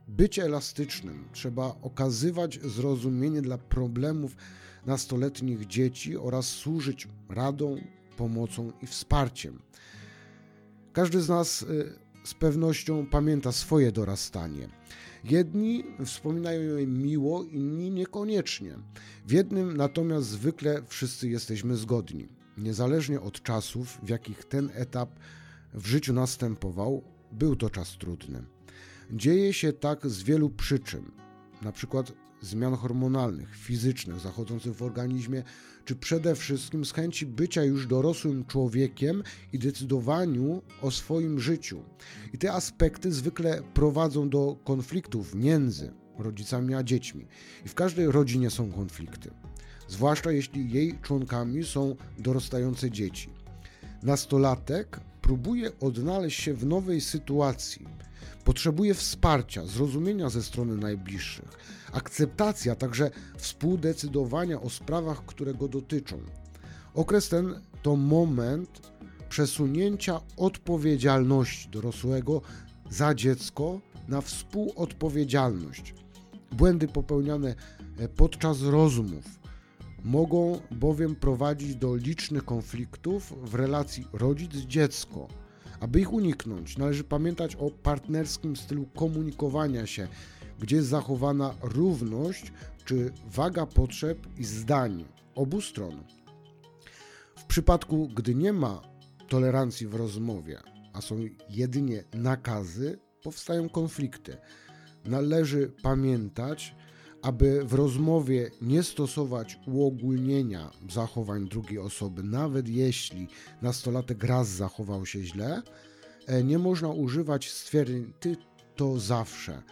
bycie 0.08 0.44
elastycznym, 0.44 1.24
trzeba 1.32 1.76
okazywać 1.82 2.60
zrozumienie 2.62 3.42
dla 3.42 3.58
problemów 3.58 4.36
nastoletnich 4.86 5.66
dzieci 5.66 6.16
oraz 6.16 6.46
służyć 6.46 7.08
radą, 7.28 7.76
pomocą 8.16 8.72
i 8.82 8.86
wsparciem. 8.86 9.58
Każdy 10.92 11.20
z 11.20 11.28
nas 11.28 11.62
y, 11.62 11.92
z 12.24 12.34
pewnością 12.34 13.06
pamięta 13.06 13.52
swoje 13.52 13.92
dorastanie. 13.92 14.68
Jedni 15.24 15.84
wspominają 16.04 16.76
je 16.76 16.86
miło, 16.86 17.44
inni 17.44 17.90
niekoniecznie. 17.90 18.74
W 19.26 19.32
jednym 19.32 19.76
natomiast 19.76 20.26
zwykle 20.26 20.82
wszyscy 20.86 21.28
jesteśmy 21.28 21.76
zgodni. 21.76 22.28
Niezależnie 22.58 23.20
od 23.20 23.42
czasów, 23.42 23.98
w 24.02 24.08
jakich 24.08 24.44
ten 24.44 24.70
etap 24.74 25.10
w 25.74 25.86
życiu 25.86 26.12
następował, 26.12 27.02
był 27.32 27.56
to 27.56 27.70
czas 27.70 27.98
trudny. 27.98 28.42
Dzieje 29.12 29.52
się 29.52 29.72
tak 29.72 30.06
z 30.06 30.22
wielu 30.22 30.50
przyczyn, 30.50 31.10
przykład 31.72 32.12
zmian 32.40 32.74
hormonalnych, 32.74 33.56
fizycznych 33.56 34.20
zachodzących 34.20 34.74
w 34.74 34.82
organizmie, 34.82 35.42
czy 35.84 35.96
przede 35.96 36.34
wszystkim 36.34 36.84
z 36.84 36.92
chęci 36.92 37.26
bycia 37.26 37.64
już 37.64 37.86
dorosłym 37.86 38.44
człowiekiem 38.44 39.22
i 39.52 39.58
decydowaniu 39.58 40.62
o 40.82 40.90
swoim 40.90 41.40
życiu. 41.40 41.82
I 42.32 42.38
te 42.38 42.52
aspekty 42.52 43.12
zwykle 43.12 43.62
prowadzą 43.74 44.28
do 44.28 44.56
konfliktów 44.64 45.34
między 45.34 45.92
rodzicami 46.18 46.74
a 46.74 46.82
dziećmi. 46.82 47.26
I 47.66 47.68
w 47.68 47.74
każdej 47.74 48.06
rodzinie 48.06 48.50
są 48.50 48.72
konflikty, 48.72 49.30
zwłaszcza 49.88 50.32
jeśli 50.32 50.70
jej 50.70 50.98
członkami 51.02 51.64
są 51.64 51.96
dorastające 52.18 52.90
dzieci. 52.90 53.30
Nastolatek 54.02 55.00
próbuje 55.22 55.78
odnaleźć 55.78 56.42
się 56.42 56.54
w 56.54 56.66
nowej 56.66 57.00
sytuacji. 57.00 57.86
Potrzebuje 58.44 58.94
wsparcia, 58.94 59.66
zrozumienia 59.66 60.30
ze 60.30 60.42
strony 60.42 60.76
najbliższych, 60.76 61.48
akceptacja, 61.92 62.74
także 62.74 63.10
współdecydowania 63.36 64.60
o 64.60 64.70
sprawach, 64.70 65.24
które 65.26 65.54
go 65.54 65.68
dotyczą. 65.68 66.18
Okres 66.94 67.28
ten 67.28 67.60
to 67.82 67.96
moment 67.96 68.92
przesunięcia 69.28 70.20
odpowiedzialności 70.36 71.68
dorosłego 71.68 72.40
za 72.90 73.14
dziecko 73.14 73.80
na 74.08 74.20
współodpowiedzialność. 74.20 75.94
Błędy 76.52 76.88
popełniane 76.88 77.54
e, 77.98 78.08
podczas 78.08 78.62
rozmów 78.62 79.24
mogą 80.04 80.60
bowiem 80.70 81.14
prowadzić 81.14 81.76
do 81.76 81.96
licznych 81.96 82.44
konfliktów 82.44 83.50
w 83.50 83.54
relacji 83.54 84.06
rodzic-dziecko. 84.12 85.28
Aby 85.82 86.00
ich 86.00 86.12
uniknąć, 86.12 86.78
należy 86.78 87.04
pamiętać 87.04 87.56
o 87.56 87.70
partnerskim 87.70 88.56
stylu 88.56 88.86
komunikowania 88.86 89.86
się, 89.86 90.08
gdzie 90.60 90.76
jest 90.76 90.88
zachowana 90.88 91.54
równość 91.62 92.52
czy 92.84 93.12
waga 93.26 93.66
potrzeb 93.66 94.18
i 94.38 94.44
zdań 94.44 95.04
obu 95.34 95.60
stron. 95.60 96.04
W 97.36 97.44
przypadku, 97.44 98.08
gdy 98.08 98.34
nie 98.34 98.52
ma 98.52 98.82
tolerancji 99.28 99.86
w 99.86 99.94
rozmowie, 99.94 100.58
a 100.92 101.00
są 101.00 101.18
jedynie 101.50 102.04
nakazy, 102.14 102.98
powstają 103.22 103.68
konflikty. 103.68 104.36
Należy 105.04 105.72
pamiętać, 105.82 106.74
aby 107.22 107.64
w 107.64 107.74
rozmowie 107.74 108.50
nie 108.62 108.82
stosować 108.82 109.58
uogólnienia 109.66 110.70
zachowań 110.90 111.48
drugiej 111.48 111.78
osoby, 111.78 112.22
nawet 112.22 112.68
jeśli 112.68 113.28
nastolatek 113.62 114.24
raz 114.24 114.48
zachował 114.48 115.06
się 115.06 115.24
źle, 115.24 115.62
e, 116.26 116.44
nie 116.44 116.58
można 116.58 116.88
używać 116.88 117.50
stwierdzeń 117.50 118.12
ty 118.20 118.36
to 118.76 118.98
zawsze. 118.98 119.62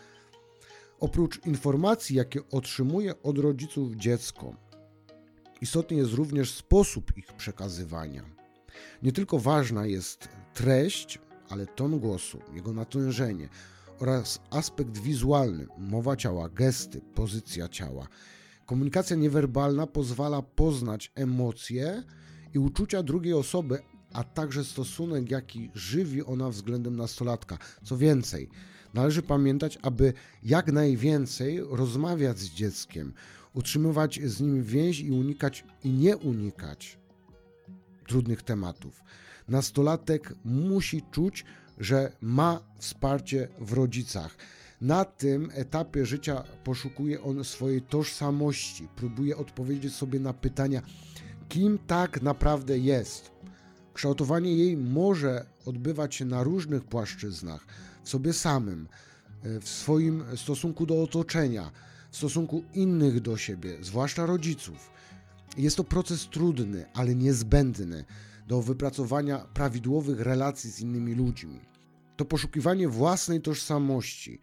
Oprócz 1.01 1.47
informacji, 1.47 2.17
jakie 2.17 2.41
otrzymuje 2.51 3.23
od 3.23 3.39
rodziców 3.39 3.97
dziecko, 3.97 4.55
istotny 5.61 5.97
jest 5.97 6.13
również 6.13 6.55
sposób 6.55 7.17
ich 7.17 7.33
przekazywania. 7.33 8.25
Nie 9.03 9.13
tylko 9.13 9.39
ważna 9.39 9.87
jest 9.87 10.29
treść, 10.55 11.19
ale 11.49 11.67
ton 11.67 11.99
głosu, 11.99 12.39
jego 12.55 12.73
natężenie 12.73 13.49
oraz 14.01 14.41
aspekt 14.51 14.99
wizualny, 14.99 15.67
mowa 15.79 16.17
ciała, 16.17 16.49
gesty, 16.49 17.01
pozycja 17.15 17.69
ciała. 17.69 18.09
Komunikacja 18.67 19.17
niewerbalna 19.17 19.87
pozwala 19.87 20.43
poznać 20.43 21.13
emocje 21.15 22.03
i 22.55 22.59
uczucia 22.59 23.03
drugiej 23.03 23.33
osoby, 23.33 23.79
a 24.13 24.25
także 24.25 24.65
stosunek, 24.65 25.31
jaki 25.31 25.71
żywi 25.75 26.25
ona 26.25 26.51
względem 26.51 26.97
nastolatka. 26.97 27.59
Co 27.85 27.97
więcej, 27.97 28.49
należy 28.95 29.23
pamiętać, 29.23 29.79
aby 29.83 30.13
jak 30.43 30.73
najwięcej 30.73 31.61
rozmawiać 31.71 32.39
z 32.39 32.51
dzieckiem, 32.51 33.13
utrzymywać 33.55 34.21
z 34.25 34.41
nim 34.41 34.63
więź 34.63 35.01
i 35.01 35.11
unikać 35.11 35.65
i 35.85 35.91
nie 35.91 36.17
unikać 36.17 36.99
trudnych 38.07 38.43
tematów. 38.43 39.03
Nastolatek 39.49 40.35
musi 40.45 41.03
czuć, 41.11 41.45
że 41.81 42.12
ma 42.21 42.61
wsparcie 42.79 43.49
w 43.61 43.73
rodzicach. 43.73 44.37
Na 44.81 45.05
tym 45.05 45.51
etapie 45.55 46.07
życia 46.07 46.45
poszukuje 46.64 47.23
on 47.23 47.45
swojej 47.45 47.83
tożsamości, 47.83 48.88
próbuje 48.97 49.37
odpowiedzieć 49.37 49.95
sobie 49.95 50.21
na 50.21 50.33
pytania, 50.33 50.83
kim 51.49 51.79
tak 51.87 52.23
naprawdę 52.23 52.79
jest. 52.79 53.31
Kształtowanie 53.95 54.55
jej 54.55 54.77
może 54.77 55.47
odbywać 55.66 56.14
się 56.14 56.25
na 56.25 56.43
różnych 56.43 56.85
płaszczyznach, 56.85 57.66
w 58.05 58.09
sobie 58.09 58.33
samym, 58.33 58.88
w 59.43 59.69
swoim 59.69 60.25
stosunku 60.37 60.87
do 60.87 61.03
otoczenia, 61.03 61.71
w 62.11 62.16
stosunku 62.16 62.64
innych 62.75 63.21
do 63.21 63.37
siebie, 63.37 63.77
zwłaszcza 63.81 64.27
rodziców. 64.27 64.90
Jest 65.57 65.77
to 65.77 65.85
proces 65.85 66.29
trudny, 66.29 66.87
ale 66.95 67.14
niezbędny 67.14 68.05
do 68.49 68.62
wypracowania 68.62 69.38
prawidłowych 69.38 70.21
relacji 70.21 70.71
z 70.71 70.81
innymi 70.81 71.14
ludźmi. 71.14 71.70
To 72.21 72.25
poszukiwanie 72.25 72.89
własnej 72.89 73.41
tożsamości, 73.41 74.41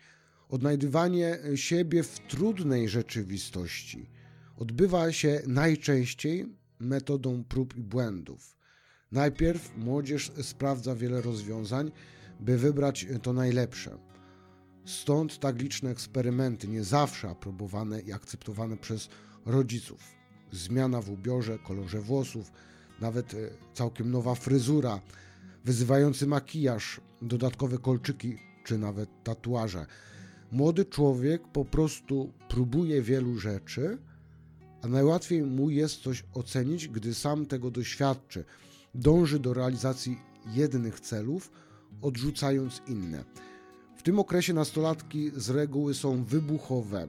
odnajdywanie 0.50 1.40
siebie 1.56 2.04
w 2.04 2.20
trudnej 2.20 2.90
rzeczywistości 2.90 4.10
odbywa 4.56 5.12
się 5.12 5.42
najczęściej 5.48 6.46
metodą 6.80 7.44
prób 7.44 7.78
i 7.78 7.84
błędów. 7.84 8.58
Najpierw 9.12 9.78
młodzież 9.78 10.32
sprawdza 10.42 10.96
wiele 10.96 11.22
rozwiązań, 11.22 11.92
by 12.40 12.58
wybrać 12.58 13.08
to 13.22 13.34
najlepsze. 13.34 13.98
Stąd 14.86 15.40
tak 15.40 15.62
liczne 15.62 15.90
eksperymenty, 15.90 16.68
nie 16.68 16.84
zawsze 16.84 17.30
aprobowane 17.30 18.02
i 18.02 18.12
akceptowane 18.12 18.78
przez 18.78 19.10
rodziców. 19.46 20.00
Zmiana 20.52 21.02
w 21.02 21.10
ubiorze, 21.10 21.60
kolorze 21.60 22.02
włosów, 22.02 22.52
nawet 23.02 23.34
e, 23.34 23.38
całkiem 23.74 24.12
nowa 24.12 24.36
fryzura, 24.36 25.02
wyzywający 25.67 26.27
makijaż, 26.27 27.01
dodatkowe 27.21 27.77
kolczyki 27.77 28.38
czy 28.63 28.77
nawet 28.77 29.10
tatuaże. 29.23 29.86
Młody 30.51 30.86
człowiek 30.86 31.47
po 31.47 31.65
prostu 31.65 32.34
próbuje 32.49 33.01
wielu 33.01 33.39
rzeczy, 33.39 33.97
a 34.82 34.88
najłatwiej 34.88 35.43
mu 35.43 35.69
jest 35.69 36.01
coś 36.01 36.23
ocenić, 36.34 36.88
gdy 36.88 37.13
sam 37.13 37.45
tego 37.45 37.71
doświadczy. 37.71 38.45
Dąży 38.95 39.39
do 39.39 39.53
realizacji 39.53 40.17
jednych 40.53 40.99
celów, 40.99 41.51
odrzucając 42.01 42.82
inne. 42.88 43.23
W 43.97 44.03
tym 44.03 44.19
okresie 44.19 44.53
nastolatki 44.53 45.32
z 45.36 45.49
reguły 45.49 45.93
są 45.93 46.23
wybuchowe, 46.23 47.08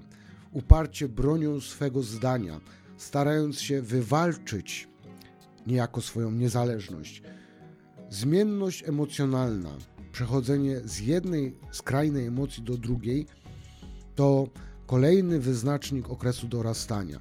uparcie 0.52 1.08
bronią 1.08 1.60
swego 1.60 2.02
zdania, 2.02 2.60
starając 2.96 3.60
się 3.60 3.82
wywalczyć 3.82 4.88
niejako 5.66 6.00
swoją 6.00 6.30
niezależność. 6.30 7.22
Zmienność 8.10 8.88
emocjonalna, 8.88 9.70
przechodzenie 10.12 10.80
z 10.84 11.00
jednej 11.00 11.54
skrajnej 11.72 12.26
emocji 12.26 12.62
do 12.62 12.76
drugiej, 12.76 13.26
to 14.14 14.48
kolejny 14.86 15.40
wyznacznik 15.40 16.10
okresu 16.10 16.48
dorastania. 16.48 17.20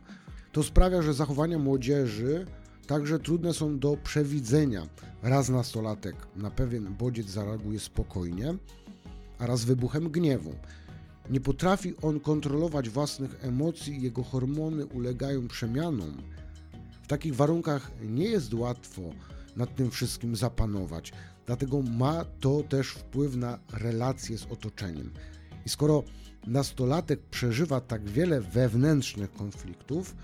To 0.52 0.63
sprawia, 0.63 1.02
że 1.02 1.13
zachowania 1.13 1.60
młodzieży 1.60 2.45
także 2.88 3.19
trudne 3.19 3.54
są 3.54 3.80
do 3.80 3.97
przewidzenia. 4.04 4.88
Raz 5.23 5.50
nastolatek 5.50 6.15
na 6.36 6.52
pewien 6.52 6.95
bodziec 6.95 7.28
zareaguje 7.30 7.80
spokojnie, 7.80 8.56
a 9.39 9.47
raz 9.47 9.65
wybuchem 9.65 10.10
gniewu. 10.10 10.54
Nie 11.30 11.39
potrafi 11.39 11.97
on 12.02 12.19
kontrolować 12.19 12.89
własnych 12.89 13.45
emocji 13.45 14.02
jego 14.02 14.23
hormony 14.23 14.86
ulegają 14.86 15.47
przemianom. 15.47 16.17
W 17.04 17.08
takich 17.08 17.36
warunkach 17.36 17.91
nie 18.02 18.26
jest 18.26 18.54
łatwo 18.54 19.02
nad 19.58 19.76
tym 19.76 19.91
wszystkim 19.91 20.36
zapanować, 20.36 21.13
dlatego 21.46 21.82
ma 21.82 22.26
to 22.26 22.63
też 22.63 22.89
wpływ 22.89 23.36
na 23.36 23.60
relacje 23.74 24.38
z 24.38 24.46
otoczeniem. 24.46 25.12
I 25.65 25.70
skoro 25.70 26.04
nastolatek 26.48 27.20
przeżywa 27.22 27.82
tak 27.82 28.10
wiele 28.10 28.41
wewnętrznych 28.41 29.34
konfliktów, 29.34 30.15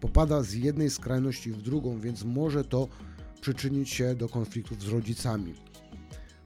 popada 0.00 0.42
z 0.42 0.52
jednej 0.52 0.90
skrajności 0.90 1.52
w 1.52 1.62
drugą, 1.62 2.00
więc 2.00 2.24
może 2.24 2.64
to 2.64 2.88
przyczynić 3.40 3.90
się 3.90 4.14
do 4.14 4.28
konfliktów 4.28 4.82
z 4.82 4.88
rodzicami. 4.88 5.54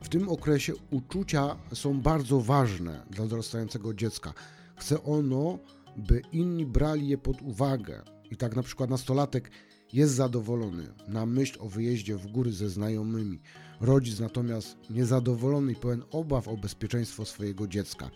W 0.03 0.09
tym 0.09 0.29
okresie 0.29 0.72
uczucia 0.90 1.57
są 1.72 2.01
bardzo 2.01 2.40
ważne 2.40 3.07
dla 3.11 3.27
dorastającego 3.27 3.94
dziecka. 3.94 4.35
Chce 4.77 5.03
ono, 5.03 5.59
by 5.96 6.22
inni 6.33 6.66
brali 6.66 7.09
je 7.09 7.18
pod 7.18 7.42
uwagę. 7.42 8.03
I 8.31 8.37
tak 8.37 8.57
na 8.57 8.62
przykład 8.62 8.90
nastolatek 8.90 9.51
jest 9.92 10.14
zadowolony 10.14 10.88
na 11.09 11.27
myśl 11.27 11.59
o 11.61 11.68
wyjeździe 11.68 12.16
w 12.16 12.27
góry 12.27 12.53
ze 12.53 12.68
znajomymi. 12.68 13.40
Rodzic 13.81 14.20
natomiast 14.20 14.77
niezadowolony 14.90 15.72
i 15.72 15.75
pełen 15.75 16.03
obaw 16.11 16.49
o 16.49 16.57
bezpieczeństwo 16.57 17.25
swojego 17.25 17.66
dziecka. 17.66 18.11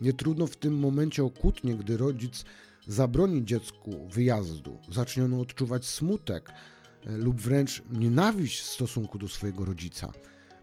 Nie 0.00 0.12
trudno 0.12 0.46
w 0.46 0.56
tym 0.56 0.78
momencie 0.78 1.24
o 1.24 1.30
kłótnię, 1.30 1.74
gdy 1.74 1.96
rodzic 1.96 2.44
zabroni 2.86 3.44
dziecku 3.44 4.08
wyjazdu. 4.08 4.78
Zacznie 4.92 5.24
ono 5.24 5.40
odczuwać 5.40 5.86
smutek 5.86 6.50
e, 7.06 7.16
lub 7.16 7.40
wręcz 7.40 7.82
nienawiść 7.90 8.60
w 8.60 8.66
stosunku 8.66 9.18
do 9.18 9.28
swojego 9.28 9.64
rodzica. 9.64 10.12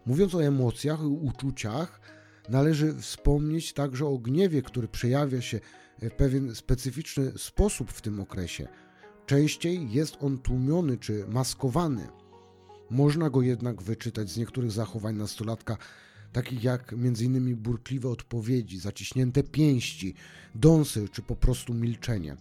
Mówiąc 0.06 0.34
o 0.34 0.44
emocjach 0.44 1.00
i 1.00 1.06
uczuciach, 1.06 2.00
Należy 2.48 2.94
wspomnieć 2.94 3.72
także 3.72 4.06
o 4.06 4.18
gniewie, 4.18 4.62
który 4.62 4.88
przejawia 4.88 5.40
się 5.40 5.60
w 6.02 6.10
pewien 6.10 6.54
specyficzny 6.54 7.32
sposób 7.36 7.92
w 7.92 8.00
tym 8.00 8.20
okresie. 8.20 8.68
Częściej 9.26 9.92
jest 9.92 10.16
on 10.20 10.38
tłumiony 10.38 10.98
czy 10.98 11.26
maskowany. 11.28 12.08
Można 12.90 13.30
go 13.30 13.42
jednak 13.42 13.82
wyczytać 13.82 14.30
z 14.30 14.36
niektórych 14.36 14.72
zachowań 14.72 15.16
nastolatka, 15.16 15.76
takich 16.32 16.64
jak 16.64 16.92
m.in. 16.92 17.56
burkliwe 17.56 18.08
odpowiedzi, 18.08 18.78
zaciśnięte 18.78 19.42
pięści, 19.42 20.14
dąsy 20.54 21.08
czy 21.08 21.22
po 21.22 21.36
prostu 21.36 21.74
milczenie. 21.74 22.36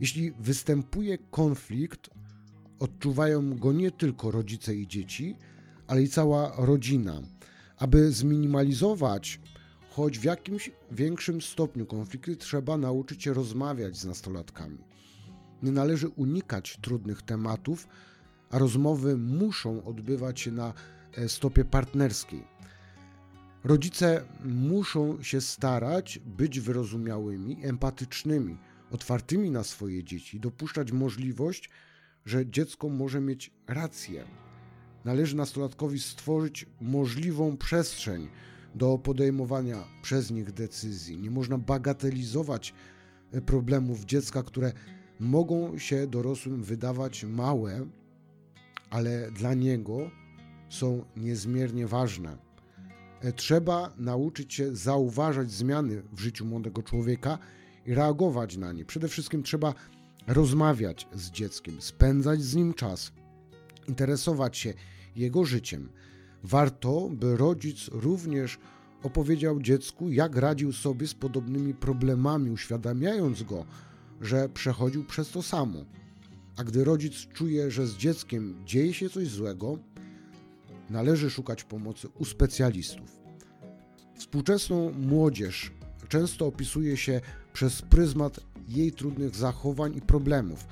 Jeśli 0.00 0.32
występuje 0.32 1.18
konflikt, 1.30 2.10
odczuwają 2.78 3.56
go 3.56 3.72
nie 3.72 3.90
tylko 3.90 4.30
rodzice 4.30 4.74
i 4.74 4.86
dzieci, 4.86 5.36
ale 5.86 6.02
i 6.02 6.08
cała 6.08 6.52
rodzina. 6.56 7.22
Aby 7.78 8.12
zminimalizować 8.12 9.40
choć 9.90 10.18
w 10.18 10.24
jakimś 10.24 10.70
większym 10.90 11.42
stopniu 11.42 11.86
konflikty, 11.86 12.36
trzeba 12.36 12.76
nauczyć 12.76 13.22
się 13.22 13.34
rozmawiać 13.34 13.96
z 13.96 14.04
nastolatkami. 14.04 14.93
Nie 15.64 15.72
należy 15.72 16.08
unikać 16.08 16.78
trudnych 16.82 17.22
tematów, 17.22 17.88
a 18.50 18.58
rozmowy 18.58 19.16
muszą 19.16 19.84
odbywać 19.84 20.40
się 20.40 20.52
na 20.52 20.72
e, 21.16 21.28
stopie 21.28 21.64
partnerskiej. 21.64 22.44
Rodzice 23.64 24.24
muszą 24.44 25.22
się 25.22 25.40
starać 25.40 26.18
być 26.18 26.60
wyrozumiałymi, 26.60 27.58
empatycznymi, 27.62 28.58
otwartymi 28.90 29.50
na 29.50 29.64
swoje 29.64 30.04
dzieci, 30.04 30.40
dopuszczać 30.40 30.92
możliwość, 30.92 31.70
że 32.24 32.46
dziecko 32.46 32.88
może 32.88 33.20
mieć 33.20 33.50
rację. 33.66 34.24
Należy 35.04 35.36
nastolatkowi 35.36 36.00
stworzyć 36.00 36.66
możliwą 36.80 37.56
przestrzeń 37.56 38.28
do 38.74 38.98
podejmowania 38.98 39.84
przez 40.02 40.30
nich 40.30 40.52
decyzji. 40.52 41.18
Nie 41.18 41.30
można 41.30 41.58
bagatelizować 41.58 42.74
e, 43.32 43.40
problemów 43.40 44.04
dziecka, 44.04 44.42
które 44.42 44.72
mogą 45.20 45.78
się 45.78 46.06
dorosłym 46.06 46.62
wydawać 46.62 47.24
małe, 47.24 47.86
ale 48.90 49.30
dla 49.30 49.54
niego 49.54 50.10
są 50.68 51.04
niezmiernie 51.16 51.86
ważne. 51.86 52.36
E, 53.20 53.32
trzeba 53.32 53.94
nauczyć 53.96 54.54
się 54.54 54.76
zauważać 54.76 55.50
zmiany 55.50 56.02
w 56.12 56.20
życiu 56.20 56.44
młodego 56.44 56.82
człowieka 56.82 57.38
i 57.86 57.94
reagować 57.94 58.56
na 58.56 58.72
nie. 58.72 58.84
Przede 58.84 59.08
wszystkim 59.08 59.42
trzeba 59.42 59.74
rozmawiać 60.26 61.08
z 61.14 61.30
dzieckiem, 61.30 61.80
spędzać 61.80 62.42
z 62.42 62.54
nim 62.54 62.74
czas, 62.74 63.12
interesować 63.88 64.58
się 64.58 64.74
jego 65.16 65.44
życiem. 65.44 65.88
Warto, 66.42 67.08
by 67.12 67.36
rodzic 67.36 67.88
również 67.92 68.58
opowiedział 69.02 69.60
dziecku, 69.60 70.10
jak 70.10 70.36
radził 70.36 70.72
sobie 70.72 71.06
z 71.06 71.14
podobnymi 71.14 71.74
problemami, 71.74 72.50
uświadamiając 72.50 73.42
go, 73.42 73.64
że 74.24 74.48
przechodził 74.48 75.04
przez 75.04 75.30
to 75.30 75.42
samo. 75.42 75.84
A 76.56 76.64
gdy 76.64 76.84
rodzic 76.84 77.14
czuje, 77.14 77.70
że 77.70 77.86
z 77.86 77.96
dzieckiem 77.96 78.64
dzieje 78.64 78.94
się 78.94 79.10
coś 79.10 79.28
złego, 79.28 79.78
należy 80.90 81.30
szukać 81.30 81.64
pomocy 81.64 82.08
u 82.08 82.24
specjalistów. 82.24 83.24
Współczesną 84.16 84.92
młodzież 84.92 85.72
często 86.08 86.46
opisuje 86.46 86.96
się 86.96 87.20
przez 87.52 87.82
pryzmat 87.82 88.40
jej 88.68 88.92
trudnych 88.92 89.36
zachowań 89.36 89.96
i 89.96 90.00
problemów, 90.00 90.66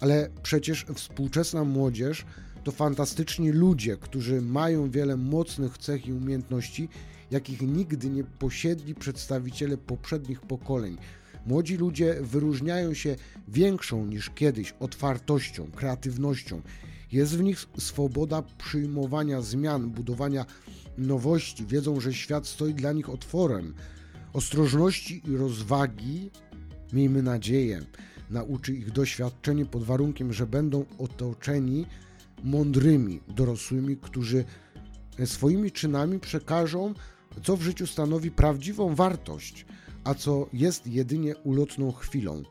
ale 0.00 0.30
przecież 0.42 0.86
współczesna 0.94 1.64
młodzież 1.64 2.24
to 2.64 2.72
fantastyczni 2.72 3.50
ludzie, 3.50 3.96
którzy 3.96 4.42
mają 4.42 4.90
wiele 4.90 5.16
mocnych 5.16 5.78
cech 5.78 6.06
i 6.06 6.12
umiejętności, 6.12 6.88
jakich 7.30 7.62
nigdy 7.62 8.10
nie 8.10 8.24
posiedli 8.24 8.94
przedstawiciele 8.94 9.76
poprzednich 9.76 10.40
pokoleń. 10.40 10.96
Młodzi 11.46 11.76
ludzie 11.76 12.16
wyróżniają 12.20 12.94
się 12.94 13.16
większą 13.48 14.06
niż 14.06 14.30
kiedyś 14.30 14.74
otwartością, 14.80 15.70
kreatywnością. 15.70 16.62
Jest 17.12 17.36
w 17.36 17.42
nich 17.42 17.66
swoboda 17.78 18.42
przyjmowania 18.58 19.42
zmian, 19.42 19.90
budowania 19.90 20.46
nowości. 20.98 21.66
Wiedzą, 21.66 22.00
że 22.00 22.14
świat 22.14 22.46
stoi 22.46 22.74
dla 22.74 22.92
nich 22.92 23.10
otworem. 23.10 23.74
Ostrożności 24.32 25.22
i 25.28 25.36
rozwagi, 25.36 26.30
miejmy 26.92 27.22
nadzieję, 27.22 27.80
nauczy 28.30 28.74
ich 28.74 28.90
doświadczenie 28.90 29.66
pod 29.66 29.82
warunkiem, 29.82 30.32
że 30.32 30.46
będą 30.46 30.84
otoczeni 30.98 31.86
mądrymi 32.44 33.20
dorosłymi, 33.28 33.96
którzy 33.96 34.44
swoimi 35.24 35.72
czynami 35.72 36.20
przekażą, 36.20 36.94
co 37.42 37.56
w 37.56 37.62
życiu 37.62 37.86
stanowi 37.86 38.30
prawdziwą 38.30 38.94
wartość, 38.94 39.66
a 40.04 40.14
co 40.14 40.46
jest 40.52 40.86
jedynie 40.86 41.36
ulotną 41.36 41.92
chwilą. 41.92 42.42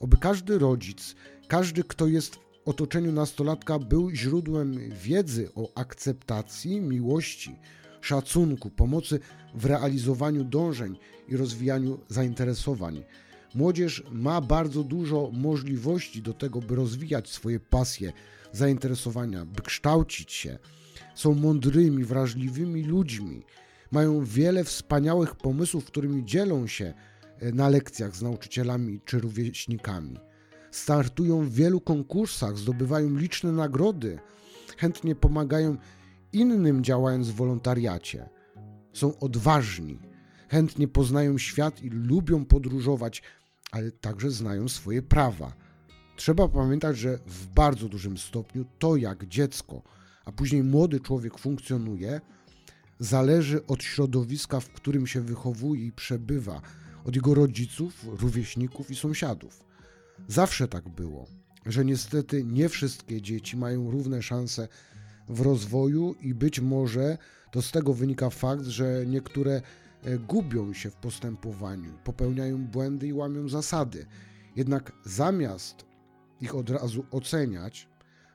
Oby 0.00 0.16
każdy 0.16 0.58
rodzic, 0.58 1.14
każdy, 1.48 1.84
kto 1.84 2.06
jest 2.06 2.34
w 2.34 2.38
otoczeniu 2.68 3.12
nastolatka, 3.12 3.78
był 3.78 4.10
źródłem 4.10 4.90
wiedzy 4.90 5.50
o 5.54 5.72
akceptacji, 5.74 6.80
miłości, 6.80 7.56
szacunku, 8.00 8.70
pomocy 8.70 9.20
w 9.54 9.64
realizowaniu 9.64 10.44
dążeń 10.44 10.98
i 11.28 11.36
rozwijaniu 11.36 11.98
zainteresowań. 12.08 13.02
Młodzież 13.54 14.02
ma 14.12 14.40
bardzo 14.40 14.82
dużo 14.84 15.30
możliwości 15.32 16.22
do 16.22 16.32
tego, 16.32 16.60
by 16.60 16.74
rozwijać 16.76 17.30
swoje 17.30 17.60
pasje, 17.60 18.12
zainteresowania, 18.52 19.44
by 19.44 19.62
kształcić 19.62 20.32
się. 20.32 20.58
Są 21.14 21.34
mądrymi, 21.34 22.04
wrażliwymi 22.04 22.84
ludźmi. 22.84 23.42
Mają 23.92 24.24
wiele 24.24 24.64
wspaniałych 24.64 25.34
pomysłów, 25.34 25.84
którymi 25.84 26.24
dzielą 26.24 26.66
się 26.66 26.94
e, 27.38 27.52
na 27.52 27.68
lekcjach 27.68 28.16
z 28.16 28.22
nauczycielami 28.22 29.00
czy 29.04 29.18
rówieśnikami. 29.18 30.18
Startują 30.70 31.40
w 31.42 31.52
wielu 31.52 31.80
konkursach, 31.80 32.58
zdobywają 32.58 33.16
liczne 33.16 33.52
nagrody, 33.52 34.18
chętnie 34.76 35.14
pomagają 35.14 35.76
innym 36.32 36.84
działając 36.84 37.28
w 37.28 37.34
wolontariacie. 37.34 38.28
Są 38.92 39.18
odważni, 39.18 39.98
chętnie 40.48 40.88
poznają 40.88 41.38
świat 41.38 41.82
i 41.82 41.90
lubią 41.90 42.44
podróżować, 42.44 43.22
ale 43.70 43.90
także 43.90 44.30
znają 44.30 44.68
swoje 44.68 45.02
prawa. 45.02 45.52
Trzeba 46.16 46.48
pamiętać, 46.48 46.98
że 46.98 47.18
w 47.26 47.46
bardzo 47.46 47.88
dużym 47.88 48.18
stopniu 48.18 48.64
to, 48.78 48.96
jak 48.96 49.26
dziecko, 49.26 49.82
a 50.24 50.32
później 50.32 50.62
młody 50.62 51.00
człowiek 51.00 51.38
funkcjonuje, 51.38 52.20
zależy 52.98 53.66
od 53.66 53.82
środowiska, 53.82 54.60
w 54.60 54.68
którym 54.68 55.06
się 55.06 55.20
wychowuje 55.20 55.86
i 55.86 55.92
przebywa, 55.92 56.60
od 57.04 57.16
jego 57.16 57.34
rodziców, 57.34 58.06
rówieśników 58.20 58.90
i 58.90 58.96
sąsiadów. 58.96 59.64
Zawsze 60.28 60.68
tak 60.68 60.88
było, 60.88 61.26
że 61.66 61.84
niestety 61.84 62.44
nie 62.44 62.68
wszystkie 62.68 63.22
dzieci 63.22 63.56
mają 63.56 63.90
równe 63.90 64.22
szanse 64.22 64.68
w 65.28 65.40
rozwoju 65.40 66.14
i 66.20 66.34
być 66.34 66.60
może 66.60 67.18
to 67.50 67.62
z 67.62 67.70
tego 67.70 67.94
wynika 67.94 68.30
fakt, 68.30 68.64
że 68.64 69.04
niektóre 69.06 69.62
e, 70.02 70.18
gubią 70.18 70.72
się 70.72 70.90
w 70.90 70.96
postępowaniu, 70.96 71.98
popełniają 72.04 72.66
błędy 72.66 73.06
i 73.06 73.12
łamią 73.12 73.48
zasady. 73.48 74.06
Jednak 74.56 74.92
zamiast 75.04 75.84
ich 76.40 76.54
od 76.54 76.70
razu 76.70 77.04
oceniać, 77.10 77.88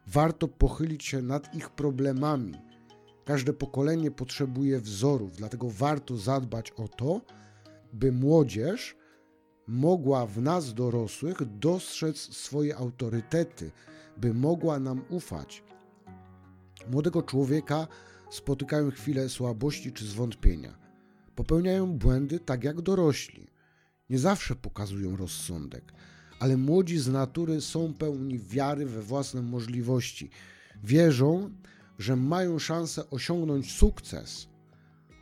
warto 0.08 0.48
pochylić 0.48 1.06
się 1.06 1.22
nad 1.22 1.56
ich 1.56 1.70
problemami. 1.70 2.67
Każde 3.28 3.54
pokolenie 3.54 4.12
potrzebuje 4.12 4.80
wzorów, 4.80 5.36
dlatego 5.36 5.70
warto 5.70 6.18
zadbać 6.18 6.72
o 6.72 6.88
to, 6.88 7.22
by 7.94 8.12
młodzież 8.12 8.96
mogła 9.68 10.26
w 10.26 10.42
nas 10.42 10.74
dorosłych 10.74 11.60
dostrzec 11.60 12.18
swoje 12.18 12.78
autorytety, 12.78 13.72
by 14.18 14.34
mogła 14.34 14.80
nam 14.80 15.02
ufać. 15.10 15.64
Młodego 16.92 17.24
człowieka 17.24 17.88
spotykają 18.30 18.92
chwile 18.92 19.30
słabości 19.30 19.92
czy 19.92 20.06
zwątpienia. 20.08 20.78
Popełniają 21.36 21.98
błędy 21.98 22.40
tak 22.40 22.64
jak 22.64 22.82
dorośli. 22.82 23.48
Nie 24.10 24.20
zawsze 24.20 24.56
pokazują 24.56 25.18
rozsądek 25.18 25.94
ale 26.40 26.58
młodzi 26.58 26.98
z 26.98 27.08
natury 27.08 27.62
są 27.62 27.94
pełni 27.94 28.40
wiary 28.40 28.86
we 28.86 29.02
własne 29.02 29.42
możliwości. 29.42 30.30
Wierzą, 30.84 31.52
że 32.00 32.16
mają 32.16 32.60
szansę 32.60 33.10
osiągnąć 33.10 33.72
sukces. 33.72 34.48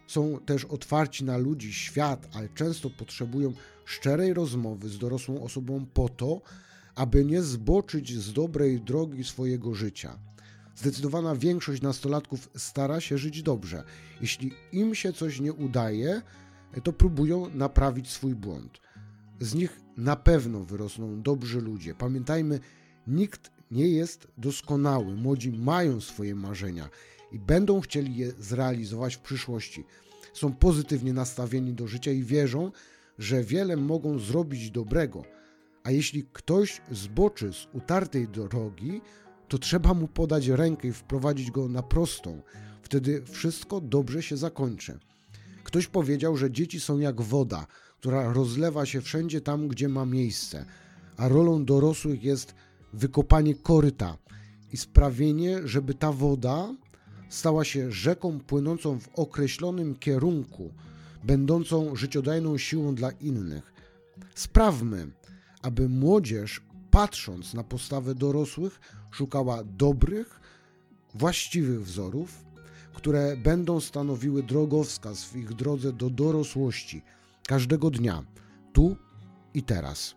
Są 0.07 0.39
też 0.39 0.65
otwarci 0.65 1.23
na 1.23 1.37
ludzi, 1.37 1.73
świat, 1.73 2.27
ale 2.33 2.49
często 2.49 2.89
potrzebują 2.89 3.53
szczerej 3.85 4.33
rozmowy 4.33 4.89
z 4.89 4.97
dorosłą 4.97 5.43
osobą 5.43 5.85
po 5.93 6.09
to, 6.09 6.41
aby 6.95 7.25
nie 7.25 7.41
zboczyć 7.41 8.19
z 8.19 8.33
dobrej 8.33 8.81
drogi 8.81 9.23
swojego 9.23 9.73
życia. 9.73 10.19
Zdecydowana 10.75 11.35
większość 11.35 11.81
nastolatków 11.81 12.49
stara 12.55 13.01
się 13.01 13.17
żyć 13.17 13.43
dobrze. 13.43 13.83
Jeśli 14.21 14.53
im 14.71 14.95
się 14.95 15.13
coś 15.13 15.39
nie 15.39 15.53
udaje, 15.53 16.21
to 16.83 16.93
próbują 16.93 17.49
naprawić 17.49 18.09
swój 18.09 18.35
błąd. 18.35 18.81
Z 19.39 19.53
nich 19.53 19.81
na 19.97 20.15
pewno 20.15 20.63
wyrosną 20.63 21.21
dobrzy 21.21 21.61
ludzie. 21.61 21.95
Pamiętajmy, 21.95 22.59
nikt 23.07 23.51
nie 23.71 23.87
jest 23.87 24.27
doskonały. 24.37 25.15
Młodzi 25.15 25.51
mają 25.51 26.01
swoje 26.01 26.35
marzenia 26.35 26.89
i 27.31 27.39
będą 27.39 27.81
chcieli 27.81 28.15
je 28.15 28.31
zrealizować 28.39 29.15
w 29.15 29.19
przyszłości. 29.19 29.83
są 30.33 30.53
pozytywnie 30.53 31.13
nastawieni 31.13 31.73
do 31.73 31.87
życia 31.87 32.11
i 32.11 32.23
wierzą, 32.23 32.71
że 33.19 33.43
wiele 33.43 33.77
mogą 33.77 34.19
zrobić 34.19 34.71
dobrego. 34.71 35.23
A 35.83 35.91
jeśli 35.91 36.23
ktoś 36.33 36.81
zboczy 36.91 37.53
z 37.53 37.67
utartej 37.73 38.27
drogi, 38.27 39.01
to 39.47 39.57
trzeba 39.57 39.93
mu 39.93 40.07
podać 40.07 40.47
rękę 40.47 40.87
i 40.87 40.93
wprowadzić 40.93 41.51
go 41.51 41.67
na 41.67 41.83
prostą. 41.83 42.41
Wtedy 42.81 43.23
wszystko 43.25 43.81
dobrze 43.81 44.23
się 44.23 44.37
zakończy. 44.37 44.99
Ktoś 45.63 45.87
powiedział, 45.87 46.37
że 46.37 46.51
dzieci 46.51 46.79
są 46.79 46.99
jak 46.99 47.21
woda, 47.21 47.67
która 47.99 48.33
rozlewa 48.33 48.85
się 48.85 49.01
wszędzie 49.01 49.41
tam, 49.41 49.67
gdzie 49.67 49.89
ma 49.89 50.05
miejsce, 50.05 50.65
a 51.17 51.27
rolą 51.27 51.65
dorosłych 51.65 52.23
jest 52.23 52.55
wykopanie 52.93 53.55
koryta 53.55 54.17
i 54.71 54.77
sprawienie, 54.77 55.67
żeby 55.67 55.93
ta 55.93 56.11
woda 56.11 56.75
stała 57.29 57.63
się 57.63 57.91
rzeką 57.91 58.39
płynącą 58.39 58.99
w 58.99 59.09
określonym 59.15 59.95
kierunku, 59.95 60.71
będącą 61.23 61.95
życiodajną 61.95 62.57
siłą 62.57 62.95
dla 62.95 63.11
innych. 63.11 63.73
Sprawmy, 64.35 65.07
aby 65.61 65.89
młodzież, 65.89 66.61
patrząc 66.91 67.53
na 67.53 67.63
postawę 67.63 68.15
dorosłych, 68.15 68.79
szukała 69.11 69.63
dobrych, 69.63 70.39
właściwych 71.15 71.83
wzorów, 71.83 72.45
które 72.93 73.37
będą 73.37 73.79
stanowiły 73.79 74.43
drogowskaz 74.43 75.25
w 75.25 75.35
ich 75.35 75.53
drodze 75.53 75.93
do 75.93 76.09
dorosłości 76.09 77.01
każdego 77.47 77.91
dnia, 77.91 78.23
tu 78.73 78.95
i 79.53 79.63
teraz. 79.63 80.15